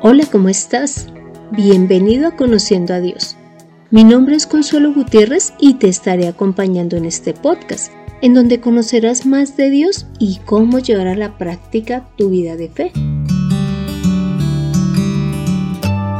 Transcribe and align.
Hola, 0.00 0.26
¿cómo 0.30 0.48
estás? 0.48 1.08
Bienvenido 1.50 2.28
a 2.28 2.36
Conociendo 2.36 2.94
a 2.94 3.00
Dios. 3.00 3.34
Mi 3.90 4.04
nombre 4.04 4.36
es 4.36 4.46
Consuelo 4.46 4.94
Gutiérrez 4.94 5.54
y 5.58 5.74
te 5.74 5.88
estaré 5.88 6.28
acompañando 6.28 6.96
en 6.96 7.04
este 7.04 7.34
podcast, 7.34 7.92
en 8.22 8.32
donde 8.32 8.60
conocerás 8.60 9.26
más 9.26 9.56
de 9.56 9.70
Dios 9.70 10.06
y 10.20 10.38
cómo 10.44 10.78
llevar 10.78 11.08
a 11.08 11.16
la 11.16 11.36
práctica 11.36 12.08
tu 12.16 12.30
vida 12.30 12.54
de 12.54 12.68
fe. 12.68 12.92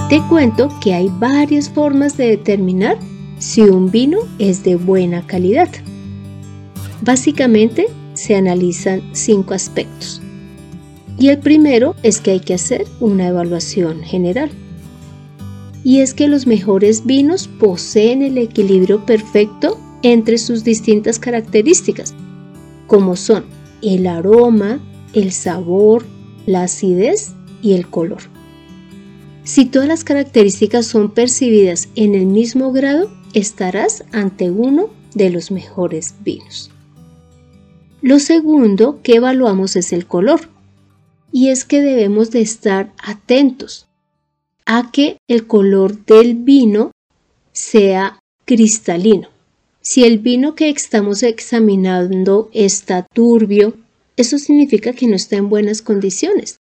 Te 0.09 0.21
cuento 0.29 0.71
que 0.83 0.95
hay 0.95 1.09
varias 1.21 1.71
formas 1.71 2.17
de 2.17 2.31
determinar 2.31 2.99
si 3.39 3.61
un 3.61 3.93
vino 3.93 4.19
es 4.41 4.65
de 4.65 4.75
buena 4.75 5.25
calidad. 5.25 5.69
Básicamente 7.03 7.87
se 8.15 8.35
analizan 8.35 9.03
cinco 9.13 9.55
aspectos. 9.55 10.21
Y 11.19 11.31
el 11.31 11.39
primero 11.39 11.97
es 12.05 12.21
que 12.21 12.31
hay 12.31 12.41
que 12.41 12.55
hacer 12.55 12.87
una 13.01 13.29
evaluación 13.29 14.03
general. 14.03 14.51
Y 15.83 16.01
es 16.01 16.15
que 16.15 16.29
los 16.29 16.47
mejores 16.47 17.07
vinos 17.07 17.49
poseen 17.49 18.23
el 18.23 18.39
equilibrio 18.39 19.05
perfecto 19.05 19.81
entre 20.03 20.39
sus 20.39 20.63
distintas 20.63 21.19
características, 21.19 22.15
como 22.87 23.17
son 23.17 23.45
el 23.83 24.07
aroma, 24.07 24.81
el 25.13 25.33
sabor, 25.33 26.05
la 26.47 26.65
acidez 26.65 27.33
y 27.63 27.73
el 27.73 27.89
color. 27.89 28.23
Si 29.43 29.65
todas 29.65 29.89
las 29.89 30.05
características 30.05 30.87
son 30.87 31.11
percibidas 31.11 31.89
en 31.97 32.15
el 32.15 32.27
mismo 32.27 32.71
grado, 32.73 33.11
estarás 33.35 34.05
ante 34.13 34.51
uno 34.51 34.91
de 35.15 35.31
los 35.31 35.51
mejores 35.51 36.15
vinos. 36.23 36.71
Lo 38.03 38.21
segundo 38.21 39.01
que 39.03 39.17
evaluamos 39.17 39.75
es 39.75 39.93
el 39.93 40.07
color 40.07 40.43
y 41.33 41.49
es 41.49 41.65
que 41.65 41.81
debemos 41.81 42.31
de 42.31 42.41
estar 42.41 42.93
atentos 43.03 43.87
a 44.67 44.91
que 44.91 45.19
el 45.29 45.47
color 45.47 46.05
del 46.05 46.35
vino 46.35 46.91
sea 47.53 48.19
cristalino. 48.45 49.29
Si 49.81 50.05
el 50.05 50.19
vino 50.19 50.55
que 50.55 50.69
estamos 50.69 51.23
examinando 51.23 52.51
está 52.53 53.07
turbio, 53.15 53.75
eso 54.17 54.39
significa 54.39 54.93
que 54.93 55.07
no 55.07 55.17
está 55.17 55.37
en 55.37 55.49
buenas 55.49 55.81
condiciones. 55.81 56.57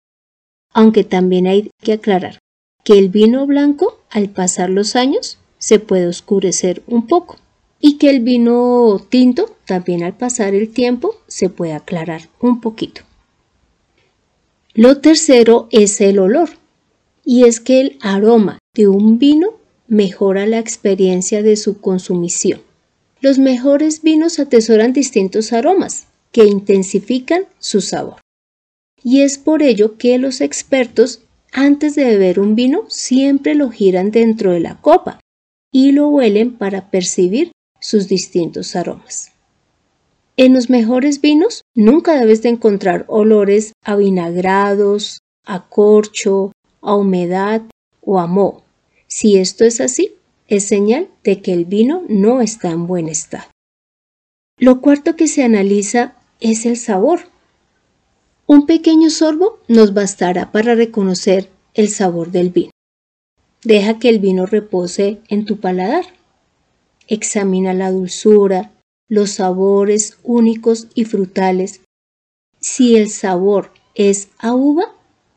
Aunque 0.73 1.05
también 1.05 1.47
hay 1.47 1.71
que 1.83 1.93
aclarar 1.93 2.39
que 2.85 2.99
el 2.99 3.09
vino 3.11 3.47
blanco, 3.47 4.01
al 4.11 4.31
pasar 4.31 4.71
los 4.71 4.97
años, 4.97 5.39
se 5.59 5.79
puede 5.79 6.07
oscurecer 6.07 6.83
un 6.87 7.07
poco 7.07 7.37
y 7.81 7.99
que 7.99 8.11
el 8.11 8.21
vino 8.21 9.05
tinto, 9.09 9.57
también 9.67 10.03
al 10.03 10.17
pasar 10.17 10.55
el 10.55 10.71
tiempo, 10.71 11.17
se 11.27 11.49
puede 11.49 11.75
aclarar 11.75 12.29
un 12.41 12.61
poquito. 12.61 13.03
Lo 14.79 15.01
tercero 15.01 15.67
es 15.73 16.01
el 16.01 16.21
olor, 16.21 16.51
y 17.25 17.47
es 17.47 17.59
que 17.59 17.81
el 17.81 17.99
aroma 18.01 18.61
de 18.77 18.87
un 18.87 19.19
vino 19.19 19.55
mejora 19.89 20.47
la 20.47 20.61
experiencia 20.61 21.43
de 21.43 21.57
su 21.57 21.81
consumición. 21.81 22.63
Los 23.21 23.41
mejores 23.41 24.03
vinos 24.03 24.39
atesoran 24.39 24.93
distintos 24.93 25.53
aromas 25.53 26.07
que 26.31 26.45
intensifican 26.45 27.47
su 27.59 27.81
sabor. 27.81 28.21
Y 29.03 29.23
es 29.23 29.37
por 29.37 29.65
ello 29.65 29.99
que 29.99 30.17
los 30.17 30.41
expertos, 30.41 31.23
antes 31.51 31.97
de 31.97 32.05
beber 32.05 32.39
un 32.39 32.55
vino, 32.55 32.85
siempre 32.89 33.57
lo 33.57 33.71
giran 33.71 34.13
dentro 34.13 34.53
de 34.53 34.61
la 34.61 34.81
copa 34.81 35.19
y 35.73 35.91
lo 35.91 36.07
huelen 36.07 36.57
para 36.57 36.89
percibir 36.89 37.51
sus 37.81 38.07
distintos 38.07 38.77
aromas. 38.77 39.33
En 40.37 40.55
los 40.55 40.71
mejores 40.71 41.21
vinos 41.21 41.63
nunca 41.79 42.19
debes 42.19 42.43
de 42.43 42.49
encontrar 42.49 43.05
olores 43.07 43.73
a 43.85 43.95
vinagrados, 43.95 45.21
a 45.45 45.69
corcho, 45.69 46.51
a 46.83 46.97
humedad 46.97 47.63
o 48.01 48.19
a 48.19 48.27
moho. 48.27 48.65
Si 49.07 49.39
esto 49.39 49.65
es 49.65 49.81
así, 49.81 50.17
es 50.49 50.65
señal 50.65 51.09
de 51.23 51.41
que 51.41 51.53
el 51.53 51.67
vino 51.67 52.03
no 52.09 52.41
está 52.41 52.71
en 52.71 52.89
buen 52.89 53.09
estado. 53.09 53.45
Lo 54.59 54.81
cuarto 54.81 55.15
que 55.15 55.29
se 55.29 55.45
analiza 55.45 56.17
es 56.41 56.67
el 56.67 56.77
sabor. 56.77 57.21
Un 58.49 58.67
pequeño 58.67 59.09
sorbo 59.09 59.61
nos 59.69 59.95
bastará 59.95 60.51
para 60.51 60.75
reconocer 60.75 61.49
el 61.75 61.89
sabor 61.91 62.33
del 62.33 62.51
vino. 62.51 62.73
Deja 63.63 64.01
que 64.01 64.09
el 64.09 64.19
vino 64.19 64.47
repose 64.47 65.21
en 65.29 65.45
tu 65.45 65.61
paladar. 65.61 66.07
Examina 67.07 67.73
la 67.73 67.93
dulzura, 67.93 68.73
los 69.09 69.31
sabores 69.31 70.19
únicos 70.23 70.89
y 70.95 71.05
frutales. 71.05 71.81
Si 72.61 72.97
el 72.97 73.11
sabor 73.11 73.71
es 73.95 74.29
a 74.39 74.55
uva, 74.55 74.95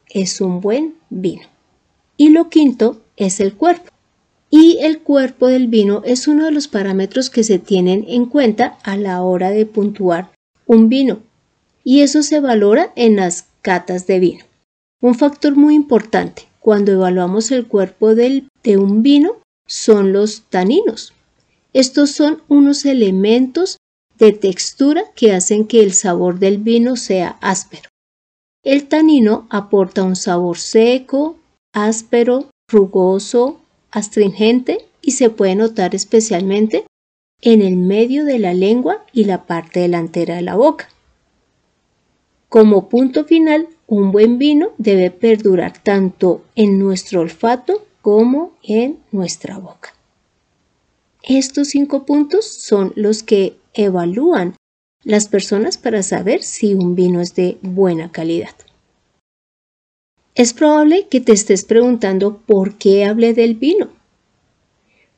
es 0.09 0.41
un 0.41 0.61
buen 0.61 0.95
vino. 1.09 1.43
Y 2.17 2.29
lo 2.29 2.49
quinto 2.49 3.01
es 3.15 3.39
el 3.39 3.55
cuerpo. 3.55 3.91
Y 4.49 4.79
el 4.81 4.99
cuerpo 4.99 5.47
del 5.47 5.67
vino 5.67 6.01
es 6.05 6.27
uno 6.27 6.45
de 6.45 6.51
los 6.51 6.67
parámetros 6.67 7.29
que 7.29 7.43
se 7.43 7.57
tienen 7.57 8.05
en 8.07 8.25
cuenta 8.25 8.77
a 8.83 8.97
la 8.97 9.21
hora 9.21 9.51
de 9.51 9.65
puntuar 9.65 10.31
un 10.65 10.89
vino. 10.89 11.19
Y 11.83 12.01
eso 12.01 12.21
se 12.21 12.41
valora 12.41 12.91
en 12.95 13.15
las 13.15 13.47
catas 13.61 14.07
de 14.07 14.19
vino. 14.19 14.45
Un 15.01 15.15
factor 15.15 15.55
muy 15.55 15.73
importante 15.73 16.43
cuando 16.59 16.91
evaluamos 16.91 17.49
el 17.51 17.65
cuerpo 17.65 18.13
de 18.13 18.43
un 18.77 19.01
vino 19.01 19.37
son 19.65 20.13
los 20.13 20.43
taninos. 20.49 21.13
Estos 21.73 22.11
son 22.11 22.41
unos 22.47 22.85
elementos 22.85 23.77
de 24.17 24.33
textura 24.33 25.03
que 25.15 25.33
hacen 25.33 25.65
que 25.65 25.81
el 25.81 25.93
sabor 25.93 26.39
del 26.39 26.57
vino 26.57 26.95
sea 26.95 27.37
áspero. 27.41 27.89
El 28.63 28.87
tanino 28.87 29.47
aporta 29.49 30.03
un 30.03 30.15
sabor 30.15 30.57
seco, 30.57 31.37
áspero, 31.73 32.49
rugoso, 32.69 33.61
astringente 33.89 34.85
y 35.01 35.11
se 35.11 35.29
puede 35.29 35.55
notar 35.55 35.95
especialmente 35.95 36.85
en 37.41 37.61
el 37.61 37.77
medio 37.77 38.25
de 38.25 38.37
la 38.37 38.53
lengua 38.53 39.03
y 39.11 39.23
la 39.23 39.45
parte 39.45 39.79
delantera 39.79 40.35
de 40.35 40.43
la 40.43 40.55
boca. 40.55 40.89
Como 42.49 42.89
punto 42.89 43.25
final, 43.25 43.69
un 43.87 44.11
buen 44.11 44.37
vino 44.37 44.71
debe 44.77 45.09
perdurar 45.09 45.81
tanto 45.81 46.43
en 46.55 46.77
nuestro 46.79 47.21
olfato 47.21 47.85
como 48.01 48.51
en 48.61 48.99
nuestra 49.11 49.57
boca. 49.57 49.93
Estos 51.23 51.69
cinco 51.69 52.05
puntos 52.05 52.45
son 52.45 52.93
los 52.95 53.21
que 53.21 53.55
evalúan 53.73 54.55
las 55.03 55.27
personas 55.27 55.77
para 55.77 56.01
saber 56.01 56.41
si 56.41 56.73
un 56.73 56.95
vino 56.95 57.21
es 57.21 57.35
de 57.35 57.57
buena 57.61 58.11
calidad. 58.11 58.55
Es 60.33 60.53
probable 60.53 61.07
que 61.09 61.21
te 61.21 61.33
estés 61.33 61.63
preguntando 61.63 62.37
por 62.37 62.77
qué 62.77 63.05
hablé 63.05 63.33
del 63.33 63.55
vino. 63.55 63.89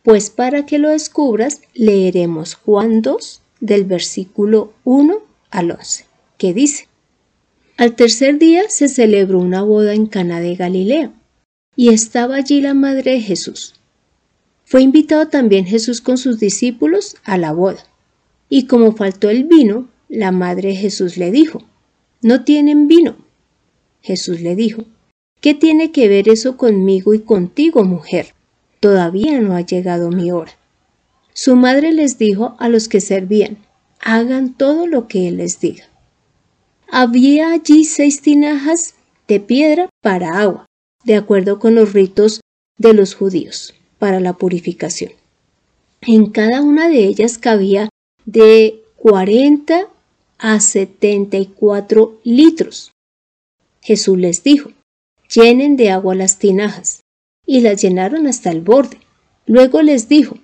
Pues 0.02 0.30
para 0.30 0.66
que 0.66 0.80
lo 0.80 0.90
descubras, 0.90 1.62
leeremos 1.74 2.56
Juan 2.56 3.02
2 3.02 3.41
del 3.62 3.85
versículo 3.85 4.74
1 4.84 5.22
al 5.52 5.72
11, 5.72 6.06
que 6.38 6.53
dice: 6.53 6.90
Al 7.78 7.96
tercer 7.96 8.40
día 8.40 8.64
se 8.70 8.90
celebró 8.90 9.40
una 9.40 9.64
boda 9.64 9.94
en 9.94 10.08
Cana 10.08 10.41
de 10.41 10.56
Galilea, 10.56 11.14
y 11.78 11.90
estaba 11.94 12.35
allí 12.35 12.59
la 12.59 12.74
madre 12.74 13.12
de 13.12 13.22
Jesús. 13.22 13.75
Fue 14.66 14.81
invitado 14.81 15.28
también 15.28 15.66
Jesús 15.66 16.01
con 16.01 16.18
sus 16.18 16.40
discípulos 16.40 17.18
a 17.24 17.38
la 17.38 17.51
boda. 17.51 17.84
Y 18.50 18.66
como 18.66 18.96
faltó 18.96 19.29
el 19.29 19.44
vino, 19.44 19.90
la 20.09 20.31
madre 20.31 20.69
de 20.69 20.75
Jesús 20.75 21.18
le 21.18 21.31
dijo, 21.31 21.63
¿no 22.22 22.44
tienen 22.44 22.88
vino? 22.88 23.18
Jesús 24.02 24.41
le 24.41 24.56
dijo, 24.56 24.85
¿qué 25.41 25.53
tiene 25.53 25.91
que 25.91 26.07
ver 26.07 26.29
eso 26.29 26.57
conmigo 26.57 27.13
y 27.13 27.19
contigo, 27.19 27.84
mujer? 27.84 28.34
Todavía 28.79 29.40
no 29.40 29.56
ha 29.56 29.62
llegado 29.62 30.09
mi 30.09 30.31
hora. 30.31 30.53
Su 31.34 31.56
madre 31.56 31.91
les 31.91 32.18
dijo 32.18 32.56
a 32.59 32.69
los 32.69 32.88
que 32.88 33.02
servían, 33.02 33.57
hagan 34.00 34.53
todo 34.53 34.88
lo 34.88 35.07
que 35.07 35.28
él 35.28 35.38
les 35.38 35.59
diga. 35.59 35.85
Había 36.90 37.52
allí 37.52 37.85
seis 37.85 38.22
tinajas 38.22 38.96
de 39.28 39.40
piedra 39.40 39.90
para 40.02 40.40
agua, 40.40 40.66
de 41.05 41.16
acuerdo 41.16 41.59
con 41.59 41.76
los 41.76 41.93
ritos 41.93 42.41
de 42.78 42.93
los 42.93 43.16
judíos 43.16 43.73
para 44.03 44.20
la 44.20 44.34
purificación. 44.34 45.14
En 46.02 46.29
cada 46.29 46.61
una 46.61 46.90
de 46.90 47.05
ellas 47.05 47.38
cabía 47.38 47.88
de 48.26 48.84
40 48.97 49.88
a 50.40 50.59
74 50.59 52.20
litros. 52.26 52.91
Jesús 53.82 54.17
les 54.17 54.44
dijo, 54.44 54.72
llenen 55.34 55.78
de 55.78 55.90
agua 55.91 56.16
las 56.16 56.38
tinajas, 56.38 57.00
y 57.46 57.61
las 57.61 57.82
llenaron 57.82 58.28
hasta 58.28 58.52
el 58.52 58.59
borde. 58.59 58.97
Luego 59.46 59.82
les 59.82 60.09
dijo, 60.09 60.38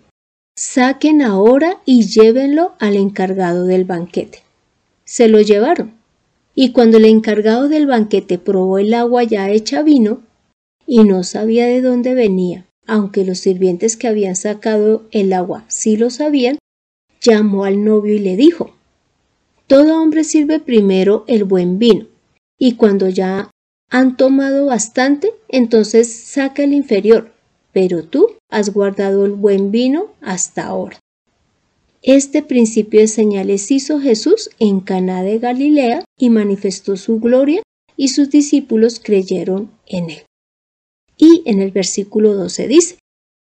saquen 0.57 1.21
ahora 1.21 1.81
y 1.83 2.05
llévenlo 2.05 2.75
al 2.79 2.95
encargado 2.95 3.65
del 3.65 3.83
banquete. 3.83 4.43
Se 5.03 5.27
lo 5.27 5.41
llevaron, 5.41 5.95
y 6.55 6.71
cuando 6.71 6.95
el 6.95 7.03
encargado 7.03 7.67
del 7.67 7.87
banquete 7.87 8.37
probó 8.37 8.79
el 8.79 8.93
agua 8.93 9.23
ya 9.23 9.49
hecha 9.49 9.81
vino, 9.81 10.21
y 10.87 11.03
no 11.03 11.23
sabía 11.23 11.65
de 11.65 11.81
dónde 11.81 12.13
venía, 12.13 12.68
aunque 12.89 13.23
los 13.23 13.39
sirvientes 13.39 13.95
que 13.95 14.07
habían 14.07 14.35
sacado 14.35 15.07
el 15.11 15.31
agua 15.31 15.63
sí 15.67 15.95
lo 15.95 16.09
sabían, 16.09 16.57
llamó 17.21 17.65
al 17.65 17.83
novio 17.83 18.15
y 18.15 18.19
le 18.19 18.35
dijo, 18.35 18.75
Todo 19.67 20.01
hombre 20.01 20.23
sirve 20.23 20.59
primero 20.59 21.23
el 21.27 21.43
buen 21.43 21.77
vino, 21.77 22.07
y 22.57 22.75
cuando 22.75 23.07
ya 23.07 23.51
han 23.89 24.17
tomado 24.17 24.65
bastante, 24.65 25.31
entonces 25.47 26.11
saca 26.11 26.63
el 26.63 26.73
inferior, 26.73 27.31
pero 27.71 28.03
tú 28.03 28.35
has 28.49 28.73
guardado 28.73 29.25
el 29.25 29.33
buen 29.33 29.71
vino 29.71 30.07
hasta 30.21 30.65
ahora. 30.65 30.99
Este 32.01 32.41
principio 32.41 33.01
de 33.01 33.07
señales 33.07 33.69
hizo 33.71 33.99
Jesús 33.99 34.49
en 34.59 34.79
Caná 34.79 35.21
de 35.21 35.37
Galilea 35.37 36.05
y 36.17 36.29
manifestó 36.29 36.95
su 36.95 37.19
gloria 37.19 37.61
y 37.97 38.07
sus 38.07 38.29
discípulos 38.29 38.99
creyeron 39.03 39.69
en 39.85 40.09
él. 40.09 40.28
En 41.45 41.61
el 41.61 41.71
versículo 41.71 42.33
12 42.33 42.67
dice, 42.67 42.97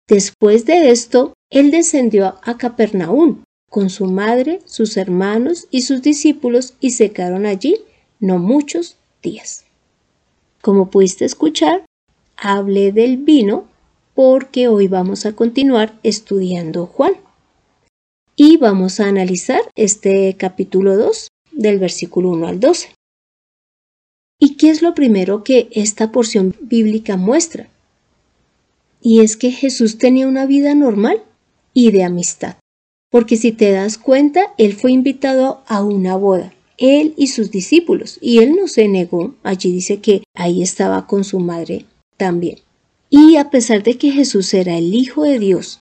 Después 0.08 0.66
de 0.66 0.90
esto, 0.90 1.34
él 1.50 1.70
descendió 1.70 2.34
a 2.42 2.58
Capernaum 2.58 3.44
con 3.70 3.90
su 3.90 4.06
madre, 4.06 4.60
sus 4.64 4.96
hermanos 4.96 5.68
y 5.70 5.82
sus 5.82 6.02
discípulos 6.02 6.74
y 6.80 6.90
se 6.90 7.12
quedaron 7.12 7.46
allí 7.46 7.76
no 8.18 8.38
muchos 8.38 8.96
días. 9.22 9.64
Como 10.60 10.90
pudiste 10.90 11.24
escuchar, 11.24 11.84
hablé 12.36 12.92
del 12.92 13.16
vino 13.16 13.68
porque 14.14 14.68
hoy 14.68 14.88
vamos 14.88 15.24
a 15.26 15.32
continuar 15.32 15.98
estudiando 16.02 16.86
Juan. 16.86 17.14
Y 18.36 18.56
vamos 18.56 19.00
a 19.00 19.06
analizar 19.06 19.62
este 19.76 20.36
capítulo 20.36 20.96
2 20.96 21.28
del 21.52 21.78
versículo 21.78 22.30
1 22.30 22.46
al 22.46 22.60
12. 22.60 22.94
¿Y 24.38 24.56
qué 24.56 24.70
es 24.70 24.82
lo 24.82 24.94
primero 24.94 25.44
que 25.44 25.68
esta 25.72 26.10
porción 26.10 26.54
bíblica 26.60 27.16
muestra? 27.16 27.68
Y 29.00 29.20
es 29.20 29.36
que 29.36 29.50
Jesús 29.50 29.98
tenía 29.98 30.28
una 30.28 30.46
vida 30.46 30.74
normal 30.74 31.22
y 31.74 31.90
de 31.90 32.04
amistad. 32.04 32.56
Porque 33.10 33.36
si 33.36 33.52
te 33.52 33.72
das 33.72 33.98
cuenta, 33.98 34.54
Él 34.58 34.74
fue 34.74 34.92
invitado 34.92 35.62
a 35.66 35.82
una 35.82 36.16
boda 36.16 36.52
él 36.80 37.12
y 37.16 37.28
sus 37.28 37.50
discípulos, 37.50 38.18
y 38.20 38.38
él 38.38 38.56
no 38.56 38.66
se 38.66 38.88
negó, 38.88 39.34
allí 39.42 39.70
dice 39.70 40.00
que 40.00 40.24
ahí 40.34 40.62
estaba 40.62 41.06
con 41.06 41.24
su 41.24 41.38
madre 41.38 41.84
también. 42.16 42.58
Y 43.10 43.36
a 43.36 43.50
pesar 43.50 43.82
de 43.82 43.98
que 43.98 44.10
Jesús 44.10 44.52
era 44.54 44.76
el 44.76 44.94
Hijo 44.94 45.24
de 45.24 45.38
Dios, 45.38 45.80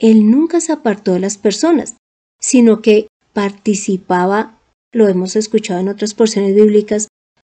él 0.00 0.30
nunca 0.30 0.60
se 0.60 0.72
apartó 0.72 1.12
de 1.12 1.20
las 1.20 1.36
personas, 1.36 1.96
sino 2.40 2.80
que 2.80 3.08
participaba, 3.34 4.58
lo 4.92 5.06
hemos 5.08 5.36
escuchado 5.36 5.80
en 5.80 5.88
otras 5.88 6.14
porciones 6.14 6.54
bíblicas, 6.54 7.08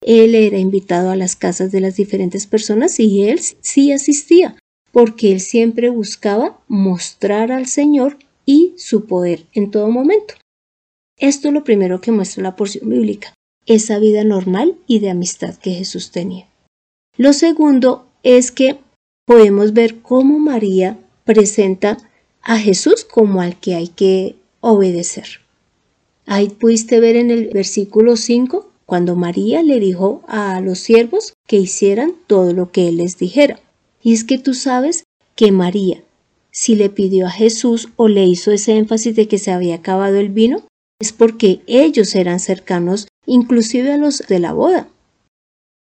él 0.04 0.34
era 0.34 0.58
invitado 0.58 1.10
a 1.10 1.16
las 1.16 1.34
casas 1.34 1.72
de 1.72 1.80
las 1.80 1.96
diferentes 1.96 2.46
personas 2.46 3.00
y 3.00 3.22
él 3.22 3.40
sí 3.40 3.92
asistía, 3.92 4.56
porque 4.92 5.32
él 5.32 5.40
siempre 5.40 5.90
buscaba 5.90 6.60
mostrar 6.68 7.50
al 7.50 7.66
Señor 7.66 8.18
y 8.46 8.74
su 8.76 9.06
poder 9.06 9.46
en 9.52 9.70
todo 9.70 9.88
momento. 9.90 10.34
Esto 11.18 11.48
es 11.48 11.54
lo 11.54 11.64
primero 11.64 12.00
que 12.00 12.12
muestra 12.12 12.42
la 12.42 12.56
porción 12.56 12.88
bíblica, 12.88 13.34
esa 13.66 13.98
vida 13.98 14.24
normal 14.24 14.76
y 14.86 15.00
de 15.00 15.10
amistad 15.10 15.56
que 15.56 15.72
Jesús 15.72 16.10
tenía. 16.10 16.46
Lo 17.16 17.32
segundo 17.32 18.06
es 18.22 18.50
que 18.50 18.78
podemos 19.26 19.72
ver 19.72 20.00
cómo 20.00 20.38
María 20.38 20.98
presenta 21.24 21.98
a 22.42 22.58
Jesús 22.58 23.04
como 23.04 23.40
al 23.40 23.58
que 23.58 23.74
hay 23.74 23.88
que 23.88 24.36
obedecer. 24.60 25.26
Ahí 26.26 26.48
pudiste 26.48 27.00
ver 27.00 27.16
en 27.16 27.30
el 27.30 27.48
versículo 27.48 28.16
5 28.16 28.70
cuando 28.86 29.16
María 29.16 29.62
le 29.62 29.80
dijo 29.80 30.22
a 30.26 30.60
los 30.60 30.78
siervos 30.78 31.34
que 31.46 31.56
hicieran 31.56 32.14
todo 32.26 32.52
lo 32.52 32.72
que 32.72 32.88
él 32.88 32.98
les 32.98 33.16
dijera. 33.16 33.60
Y 34.02 34.12
es 34.12 34.25
que 34.25 34.38
tú 34.38 34.54
sabes 34.54 35.04
que 35.37 35.52
María, 35.52 36.02
si 36.50 36.75
le 36.75 36.90
pidió 36.90 37.26
a 37.26 37.31
Jesús 37.31 37.88
o 37.96 38.08
le 38.08 38.25
hizo 38.25 38.50
ese 38.50 38.76
énfasis 38.76 39.16
de 39.16 39.28
que 39.28 39.38
se 39.38 39.52
había 39.52 39.76
acabado 39.76 40.16
el 40.16 40.28
vino, 40.28 40.66
es 41.00 41.12
porque 41.12 41.62
ellos 41.66 42.14
eran 42.14 42.40
cercanos 42.40 43.08
inclusive 43.26 43.93
a 43.93 43.96
los 43.96 44.19
de 44.19 44.38
la 44.38 44.52
boda. 44.52 44.88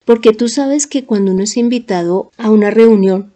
Porque 0.05 0.31
tú 0.31 0.47
sabes 0.47 0.87
que 0.87 1.05
cuando 1.05 1.31
uno 1.31 1.43
es 1.43 1.57
invitado 1.57 2.31
a 2.37 2.49
una 2.49 2.71
reunión, 2.71 3.33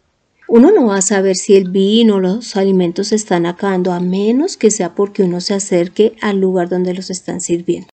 uno 0.47 0.71
no 0.71 0.87
va 0.87 0.97
a 0.97 1.01
saber 1.01 1.35
si 1.37 1.55
el 1.55 1.69
vino 1.69 2.15
o 2.15 2.19
los 2.19 2.55
alimentos 2.57 3.07
se 3.07 3.15
están 3.15 3.45
acabando 3.45 3.93
a 3.93 3.99
menos 3.99 4.57
que 4.57 4.69
sea 4.69 4.95
porque 4.95 5.23
uno 5.23 5.39
se 5.39 5.53
acerque 5.53 6.15
al 6.21 6.39
lugar 6.39 6.69
donde 6.69 6.93
los 6.93 7.09
están 7.09 7.39
sirviendo. 7.39 7.87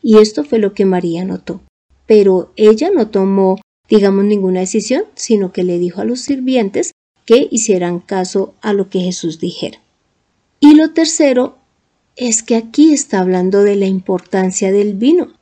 Y 0.00 0.18
esto 0.18 0.44
fue 0.44 0.58
lo 0.58 0.74
que 0.74 0.84
María 0.84 1.24
notó. 1.24 1.60
Pero 2.06 2.52
ella 2.56 2.90
no 2.94 3.08
tomó, 3.08 3.60
digamos, 3.92 4.24
ninguna 4.24 4.60
decisión, 4.60 5.04
sino 5.16 5.52
que 5.52 5.64
le 5.64 5.78
dijo 5.78 6.00
a 6.00 6.06
los 6.06 6.20
sirvientes 6.20 6.92
que 7.26 7.46
hicieran 7.50 8.00
caso 8.00 8.54
a 8.62 8.72
lo 8.72 8.88
que 8.88 9.00
Jesús 9.00 9.38
dijera. 9.38 9.80
Y 10.60 10.76
lo 10.76 10.92
tercero 10.94 11.58
es 12.16 12.42
que 12.42 12.56
aquí 12.56 12.94
está 12.94 13.20
hablando 13.20 13.62
de 13.62 13.76
la 13.76 13.84
importancia 13.84 14.72
del 14.72 14.94
vino. 14.94 15.34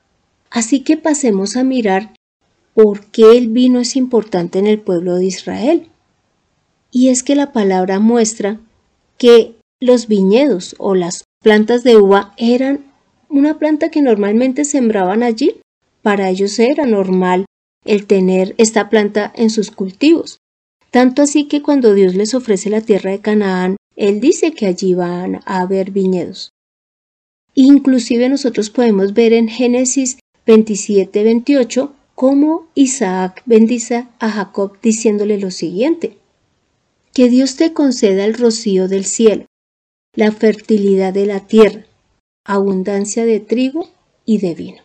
Así 0.51 0.81
que 0.81 0.97
pasemos 0.97 1.57
a 1.57 1.63
mirar 1.63 2.13
por 2.75 3.07
qué 3.07 3.39
el 3.39 3.51
vino 3.51 3.79
es 3.79 3.95
importante 3.95 4.59
en 4.59 4.67
el 4.67 4.81
pueblo 4.81 5.15
de 5.15 5.27
Israel. 5.27 5.87
Y 6.91 7.07
es 7.07 7.23
que 7.23 7.37
la 7.37 7.53
palabra 7.53 8.01
muestra 8.01 8.59
que 9.17 9.55
los 9.79 10.09
viñedos 10.09 10.75
o 10.79 10.97
las 10.97 11.23
plantas 11.41 11.85
de 11.85 11.99
uva 11.99 12.35
eran 12.37 12.85
una 13.29 13.61
planta 13.61 13.93
que 13.93 14.03
normalmente 14.03 14.65
sembraban 14.65 15.23
allí. 15.23 15.61
Para 16.03 16.31
ellos 16.31 16.59
era 16.59 16.85
normal 16.85 17.45
el 17.85 18.07
tener 18.07 18.55
esta 18.59 18.89
planta 18.89 19.33
en 19.35 19.51
sus 19.51 19.71
cultivos. 19.71 20.39
Tanto 20.91 21.23
así 21.23 21.47
que 21.47 21.63
cuando 21.63 21.95
Dios 21.95 22.15
les 22.15 22.35
ofrece 22.35 22.69
la 22.71 22.81
tierra 22.81 23.11
de 23.11 23.21
Canaán, 23.21 23.77
Él 23.97 24.21
dice 24.21 24.53
que 24.53 24.67
allí 24.67 24.95
van 24.95 25.37
a 25.47 25.61
haber 25.61 25.91
viñedos. 25.91 26.51
Inclusive 27.55 28.29
nosotros 28.29 28.71
podemos 28.71 29.15
ver 29.15 29.33
en 29.33 29.49
Génesis 29.49 30.19
27, 30.47 31.23
28 31.23 31.95
cómo 32.15 32.69
Isaac 32.75 33.43
bendice 33.47 34.07
a 34.19 34.31
Jacob 34.31 34.79
diciéndole 34.83 35.39
lo 35.39 35.51
siguiente. 35.51 36.19
Que 37.13 37.29
Dios 37.29 37.57
te 37.57 37.73
conceda 37.73 38.25
el 38.25 38.35
rocío 38.35 38.89
del 38.89 39.05
cielo, 39.05 39.47
la 40.15 40.33
fertilidad 40.33 41.13
de 41.13 41.27
la 41.27 41.47
tierra, 41.47 41.87
abundancia 42.45 43.25
de 43.25 43.41
trigo 43.41 43.89
y 44.25 44.39
de 44.39 44.55
vino. 44.55 44.83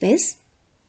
¿Ves? 0.00 0.38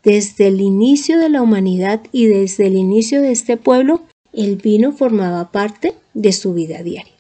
Desde 0.04 0.48
el 0.48 0.60
inicio 0.60 1.18
de 1.18 1.30
la 1.30 1.42
humanidad 1.42 2.02
y 2.12 2.26
desde 2.26 2.68
el 2.68 2.76
inicio 2.76 3.22
de 3.22 3.32
este 3.32 3.56
pueblo, 3.56 4.02
el 4.34 4.58
vino 4.58 4.92
formaba 4.92 5.52
parte 5.52 5.96
de 6.14 6.34
su 6.34 6.54
vida 6.54 6.84
diaria. 6.84 7.14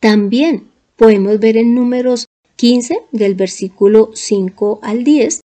También 0.00 0.64
podemos 0.96 1.40
ver 1.40 1.56
en 1.56 1.74
números 1.74 2.26
15 2.56 3.02
del 3.12 3.34
versículo 3.34 4.10
5 4.14 4.80
al 4.82 5.04
10, 5.04 5.40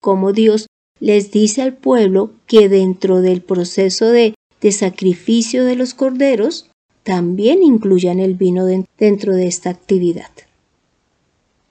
como 0.00 0.32
Dios 0.32 0.66
les 0.98 1.30
dice 1.30 1.62
al 1.62 1.74
pueblo 1.74 2.32
que 2.46 2.68
dentro 2.68 3.22
del 3.22 3.40
proceso 3.40 4.10
de, 4.10 4.34
de 4.60 4.72
sacrificio 4.72 5.64
de 5.64 5.76
los 5.76 5.94
corderos, 5.94 6.70
también 7.02 7.62
incluyan 7.62 8.20
el 8.20 8.34
vino 8.34 8.66
dentro 8.98 9.34
de 9.34 9.46
esta 9.46 9.70
actividad. 9.70 10.30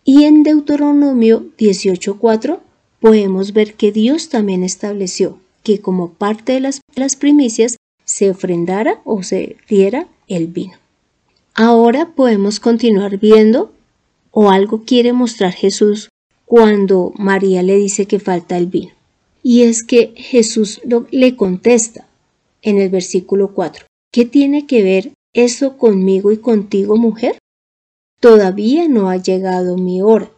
Y 0.03 0.23
en 0.23 0.41
Deuteronomio 0.41 1.45
18.4 1.59 2.59
podemos 2.99 3.53
ver 3.53 3.73
que 3.75 3.91
Dios 3.91 4.29
también 4.29 4.63
estableció 4.63 5.39
que 5.63 5.79
como 5.79 6.13
parte 6.13 6.53
de 6.53 6.59
las, 6.61 7.15
primicias 7.15 7.77
se 8.05 8.31
ofrendara 8.31 9.01
o 9.05 9.23
se 9.23 9.57
diera 9.67 10.07
el 10.27 10.47
vino. 10.47 10.73
Ahora 11.53 12.13
podemos 12.15 12.59
continuar 12.59 13.17
viendo 13.17 13.71
o 14.31 14.49
algo 14.49 14.83
quiere 14.85 15.13
mostrar 15.13 15.53
Jesús 15.53 16.09
cuando 16.45 17.13
María 17.17 17.61
le 17.61 17.75
dice 17.75 18.05
que 18.05 18.19
falta 18.19 18.57
el 18.57 18.67
vino. 18.67 18.93
Y 19.43 19.63
es 19.63 19.83
que 19.83 20.13
Jesús 20.15 20.81
le 21.11 21.35
contesta 21.35 22.07
en 22.61 22.79
el 22.79 22.89
versículo 22.89 23.53
4, 23.53 23.85
¿qué 24.11 24.25
tiene 24.25 24.65
que 24.65 24.83
ver 24.83 25.13
eso 25.33 25.77
conmigo 25.77 26.31
y 26.31 26.37
contigo, 26.37 26.97
mujer? 26.97 27.37
Todavía 28.19 28.87
no 28.87 29.09
ha 29.09 29.17
llegado 29.17 29.77
mi 29.77 30.01
hora. 30.01 30.29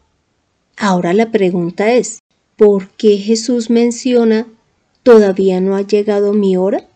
Ahora 0.77 1.13
la 1.13 1.32
pregunta 1.32 1.94
es, 1.94 2.20
¿por 2.62 2.89
qué 2.89 3.18
Jesús 3.18 3.72
menciona 3.72 4.46
todavía 5.01 5.60
no 5.60 5.75
ha 5.75 5.82
llegado 5.82 6.32
mi 6.32 6.58
hora? 6.58 6.88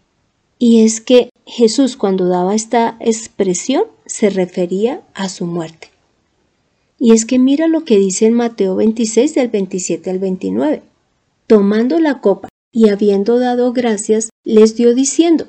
Y 0.60 0.86
es 0.86 1.02
que 1.02 1.32
Jesús 1.48 1.98
cuando 1.98 2.28
daba 2.28 2.54
esta 2.54 2.98
expresión 3.00 3.86
se 4.06 4.30
refería 4.30 5.02
a 5.16 5.28
su 5.28 5.48
muerte. 5.48 5.90
Y 7.00 7.14
es 7.14 7.26
que 7.26 7.40
mira 7.40 7.68
lo 7.68 7.84
que 7.84 7.98
dice 7.98 8.28
en 8.28 8.36
Mateo 8.36 8.76
26 8.76 9.34
del 9.34 9.48
27 9.48 10.12
al 10.12 10.20
29. 10.20 10.84
Tomando 11.48 12.00
la 12.00 12.22
copa 12.22 12.48
y 12.72 12.90
habiendo 12.90 13.40
dado 13.40 13.74
gracias, 13.74 14.30
les 14.44 14.76
dio 14.76 14.94
diciendo, 14.94 15.48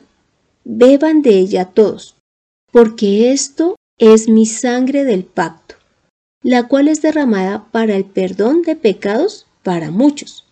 beban 0.65 1.21
de 1.21 1.37
ella 1.37 1.67
todos, 1.67 2.17
porque 2.73 3.33
esto 3.33 3.77
es 3.99 4.31
mi 4.31 4.47
sangre 4.47 5.05
del 5.05 5.25
pacto, 5.25 5.75
la 6.43 6.69
cual 6.69 6.89
es 6.89 7.03
derramada 7.03 7.67
para 7.71 7.97
el 7.97 8.07
perdón 8.07 8.63
de 8.63 8.77
pecados 8.77 9.46
para 9.67 9.91
muchos. 9.91 10.47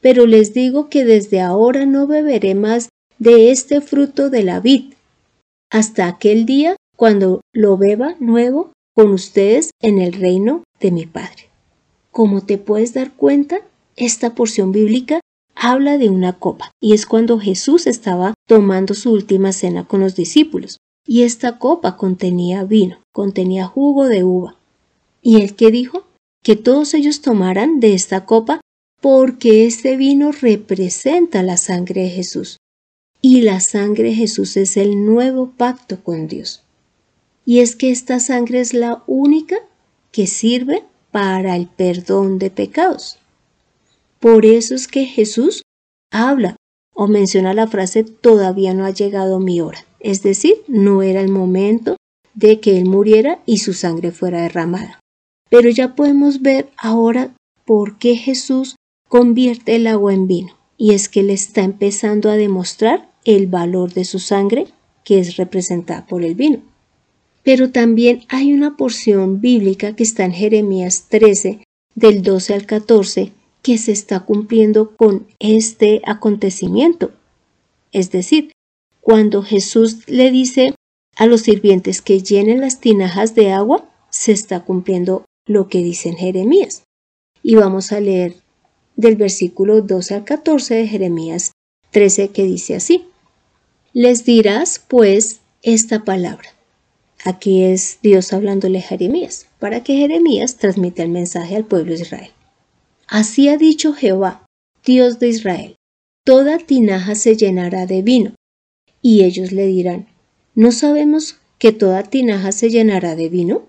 Pero 0.00 0.24
les 0.24 0.54
digo 0.54 0.88
que 0.88 1.04
desde 1.04 1.42
ahora 1.42 1.84
no 1.84 2.06
beberé 2.06 2.54
más 2.54 2.88
de 3.18 3.50
este 3.50 3.82
fruto 3.82 4.30
de 4.30 4.44
la 4.44 4.60
vid, 4.60 4.94
hasta 5.70 6.06
aquel 6.06 6.46
día 6.46 6.74
cuando 6.96 7.42
lo 7.52 7.76
beba 7.76 8.14
nuevo 8.18 8.72
con 8.94 9.12
ustedes 9.12 9.72
en 9.82 9.98
el 9.98 10.14
reino 10.14 10.64
de 10.80 10.90
mi 10.90 11.04
Padre. 11.04 11.50
Como 12.10 12.46
te 12.46 12.56
puedes 12.56 12.94
dar 12.94 13.12
cuenta, 13.12 13.60
esta 13.94 14.34
porción 14.34 14.72
bíblica 14.72 15.20
habla 15.54 15.98
de 15.98 16.08
una 16.08 16.38
copa, 16.38 16.70
y 16.80 16.94
es 16.94 17.04
cuando 17.04 17.38
Jesús 17.38 17.86
estaba 17.86 18.32
tomando 18.48 18.94
su 18.94 19.12
última 19.12 19.52
cena 19.52 19.86
con 19.86 20.00
los 20.00 20.16
discípulos, 20.16 20.78
y 21.06 21.24
esta 21.24 21.58
copa 21.58 21.98
contenía 21.98 22.64
vino, 22.64 23.02
contenía 23.12 23.66
jugo 23.66 24.06
de 24.06 24.24
uva. 24.24 24.56
¿Y 25.20 25.42
él 25.42 25.54
qué 25.56 25.70
dijo? 25.70 26.05
Que 26.46 26.54
todos 26.54 26.94
ellos 26.94 27.22
tomaran 27.22 27.80
de 27.80 27.92
esta 27.92 28.24
copa 28.24 28.60
porque 29.02 29.66
este 29.66 29.96
vino 29.96 30.30
representa 30.30 31.42
la 31.42 31.56
sangre 31.56 32.02
de 32.02 32.10
Jesús. 32.10 32.58
Y 33.20 33.40
la 33.40 33.58
sangre 33.58 34.10
de 34.10 34.14
Jesús 34.14 34.56
es 34.56 34.76
el 34.76 35.04
nuevo 35.04 35.50
pacto 35.56 36.04
con 36.04 36.28
Dios. 36.28 36.62
Y 37.44 37.58
es 37.58 37.74
que 37.74 37.90
esta 37.90 38.20
sangre 38.20 38.60
es 38.60 38.74
la 38.74 39.02
única 39.08 39.56
que 40.12 40.28
sirve 40.28 40.84
para 41.10 41.56
el 41.56 41.66
perdón 41.66 42.38
de 42.38 42.52
pecados. 42.52 43.18
Por 44.20 44.46
eso 44.46 44.76
es 44.76 44.86
que 44.86 45.04
Jesús 45.04 45.62
habla 46.12 46.54
o 46.94 47.08
menciona 47.08 47.54
la 47.54 47.66
frase 47.66 48.04
todavía 48.04 48.72
no 48.72 48.84
ha 48.84 48.90
llegado 48.90 49.40
mi 49.40 49.60
hora, 49.60 49.84
es 49.98 50.22
decir, 50.22 50.54
no 50.68 51.02
era 51.02 51.22
el 51.22 51.28
momento 51.28 51.96
de 52.34 52.60
que 52.60 52.78
él 52.78 52.84
muriera 52.84 53.40
y 53.46 53.58
su 53.58 53.72
sangre 53.72 54.12
fuera 54.12 54.42
derramada. 54.42 55.00
Pero 55.48 55.70
ya 55.70 55.94
podemos 55.94 56.42
ver 56.42 56.70
ahora 56.76 57.34
por 57.64 57.98
qué 57.98 58.16
Jesús 58.16 58.76
convierte 59.08 59.76
el 59.76 59.86
agua 59.86 60.14
en 60.14 60.26
vino, 60.26 60.56
y 60.76 60.94
es 60.94 61.08
que 61.08 61.20
él 61.20 61.30
está 61.30 61.62
empezando 61.62 62.30
a 62.30 62.36
demostrar 62.36 63.10
el 63.24 63.46
valor 63.46 63.92
de 63.92 64.04
su 64.04 64.18
sangre, 64.18 64.66
que 65.04 65.18
es 65.18 65.36
representada 65.36 66.06
por 66.06 66.24
el 66.24 66.34
vino. 66.34 66.62
Pero 67.42 67.70
también 67.70 68.24
hay 68.28 68.52
una 68.52 68.76
porción 68.76 69.40
bíblica 69.40 69.94
que 69.94 70.02
está 70.02 70.24
en 70.24 70.32
Jeremías 70.32 71.06
13, 71.08 71.60
del 71.94 72.22
12 72.22 72.54
al 72.54 72.66
14, 72.66 73.32
que 73.62 73.78
se 73.78 73.92
está 73.92 74.20
cumpliendo 74.20 74.94
con 74.96 75.26
este 75.38 76.02
acontecimiento. 76.04 77.12
Es 77.92 78.10
decir, 78.10 78.52
cuando 79.00 79.42
Jesús 79.42 80.08
le 80.08 80.30
dice 80.30 80.74
a 81.16 81.26
los 81.26 81.42
sirvientes 81.42 82.02
que 82.02 82.20
llenen 82.20 82.60
las 82.60 82.80
tinajas 82.80 83.34
de 83.34 83.52
agua, 83.52 83.88
se 84.10 84.32
está 84.32 84.64
cumpliendo 84.64 85.24
lo 85.46 85.68
que 85.68 85.78
dice 85.78 86.12
Jeremías. 86.12 86.82
Y 87.42 87.54
vamos 87.54 87.92
a 87.92 88.00
leer 88.00 88.36
del 88.96 89.16
versículo 89.16 89.80
12 89.80 90.14
al 90.14 90.24
14 90.24 90.74
de 90.74 90.86
Jeremías 90.88 91.52
13 91.92 92.28
que 92.28 92.44
dice 92.44 92.76
así. 92.76 93.06
Les 93.92 94.24
dirás 94.24 94.82
pues 94.86 95.40
esta 95.62 96.04
palabra. 96.04 96.50
Aquí 97.24 97.64
es 97.64 97.98
Dios 98.02 98.32
hablándole 98.32 98.78
a 98.78 98.82
Jeremías, 98.82 99.46
para 99.58 99.82
que 99.82 99.96
Jeremías 99.96 100.56
transmita 100.56 101.02
el 101.02 101.08
mensaje 101.08 101.56
al 101.56 101.64
pueblo 101.64 101.94
de 101.94 102.02
Israel. 102.02 102.30
Así 103.08 103.48
ha 103.48 103.56
dicho 103.56 103.92
Jehová, 103.92 104.44
Dios 104.84 105.18
de 105.18 105.28
Israel, 105.28 105.76
toda 106.24 106.58
tinaja 106.58 107.14
se 107.14 107.36
llenará 107.36 107.86
de 107.86 108.02
vino. 108.02 108.34
Y 109.02 109.24
ellos 109.24 109.52
le 109.52 109.66
dirán, 109.66 110.06
¿no 110.54 110.72
sabemos 110.72 111.38
que 111.58 111.72
toda 111.72 112.02
tinaja 112.02 112.52
se 112.52 112.70
llenará 112.70 113.16
de 113.16 113.28
vino? 113.28 113.62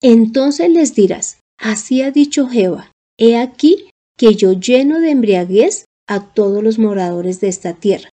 Entonces 0.00 0.70
les 0.70 0.94
dirás, 0.94 1.38
así 1.58 2.02
ha 2.02 2.10
dicho 2.10 2.46
Jehová, 2.46 2.92
he 3.18 3.36
aquí 3.36 3.90
que 4.16 4.34
yo 4.34 4.52
lleno 4.52 5.00
de 5.00 5.10
embriaguez 5.10 5.86
a 6.06 6.32
todos 6.32 6.62
los 6.62 6.78
moradores 6.78 7.40
de 7.40 7.48
esta 7.48 7.74
tierra, 7.74 8.10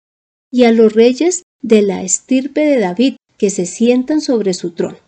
y 0.51 0.65
a 0.65 0.73
los 0.73 0.93
reyes 0.93 1.43
de 1.61 1.83
la 1.83 2.03
estirpe 2.03 2.61
de 2.61 2.79
David 2.79 3.17
que 3.37 3.51
se 3.51 3.67
sientan 3.67 4.21
sobre 4.21 4.55
su 4.55 4.71
trono, 4.71 4.99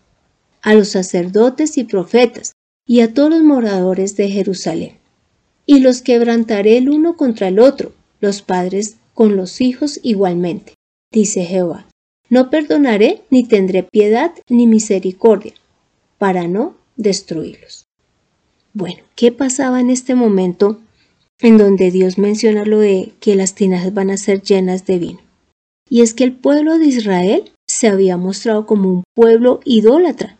a 0.62 0.74
los 0.74 0.88
sacerdotes 0.88 1.78
y 1.78 1.84
profetas, 1.84 2.52
y 2.86 3.00
a 3.00 3.14
todos 3.14 3.30
los 3.30 3.42
moradores 3.42 4.16
de 4.16 4.28
Jerusalén. 4.28 4.98
Y 5.66 5.78
los 5.80 6.02
quebrantaré 6.02 6.76
el 6.76 6.90
uno 6.90 7.16
contra 7.16 7.48
el 7.48 7.58
otro, 7.58 7.92
los 8.20 8.42
padres 8.42 8.96
con 9.14 9.36
los 9.36 9.60
hijos 9.60 10.00
igualmente, 10.02 10.74
dice 11.12 11.44
Jehová. 11.44 11.86
No 12.28 12.50
perdonaré 12.50 13.22
ni 13.30 13.44
tendré 13.44 13.84
piedad 13.84 14.32
ni 14.48 14.66
misericordia, 14.66 15.54
para 16.18 16.46
no 16.46 16.76
destruirlos. 16.96 17.84
Bueno, 18.72 19.02
¿qué 19.14 19.30
pasaba 19.32 19.80
en 19.80 19.90
este 19.90 20.14
momento 20.14 20.80
en 21.40 21.58
donde 21.58 21.90
Dios 21.90 22.18
menciona 22.18 22.64
lo 22.64 22.80
de 22.80 23.12
que 23.20 23.36
las 23.36 23.54
tinajas 23.54 23.94
van 23.94 24.10
a 24.10 24.16
ser 24.16 24.42
llenas 24.42 24.86
de 24.86 24.98
vino? 24.98 25.20
Y 25.88 26.02
es 26.02 26.14
que 26.14 26.24
el 26.24 26.32
pueblo 26.32 26.78
de 26.78 26.86
Israel 26.86 27.52
se 27.68 27.88
había 27.88 28.16
mostrado 28.16 28.66
como 28.66 28.88
un 28.88 29.04
pueblo 29.14 29.60
idólatra, 29.64 30.38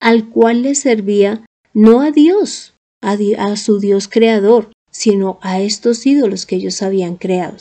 al 0.00 0.28
cual 0.28 0.62
le 0.62 0.74
servía 0.74 1.44
no 1.72 2.00
a 2.00 2.10
Dios, 2.10 2.74
a, 3.00 3.56
su 3.56 3.78
Dios 3.78 4.08
creador, 4.08 4.72
sino 4.90 5.38
a 5.42 5.60
estos 5.60 6.06
ídolos 6.06 6.46
que 6.46 6.56
ellos 6.56 6.82
habían 6.82 7.16
creado, 7.16 7.56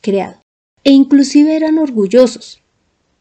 creado. 0.00 0.40
E 0.84 0.92
inclusive 0.92 1.56
eran 1.56 1.78
orgullosos. 1.78 2.60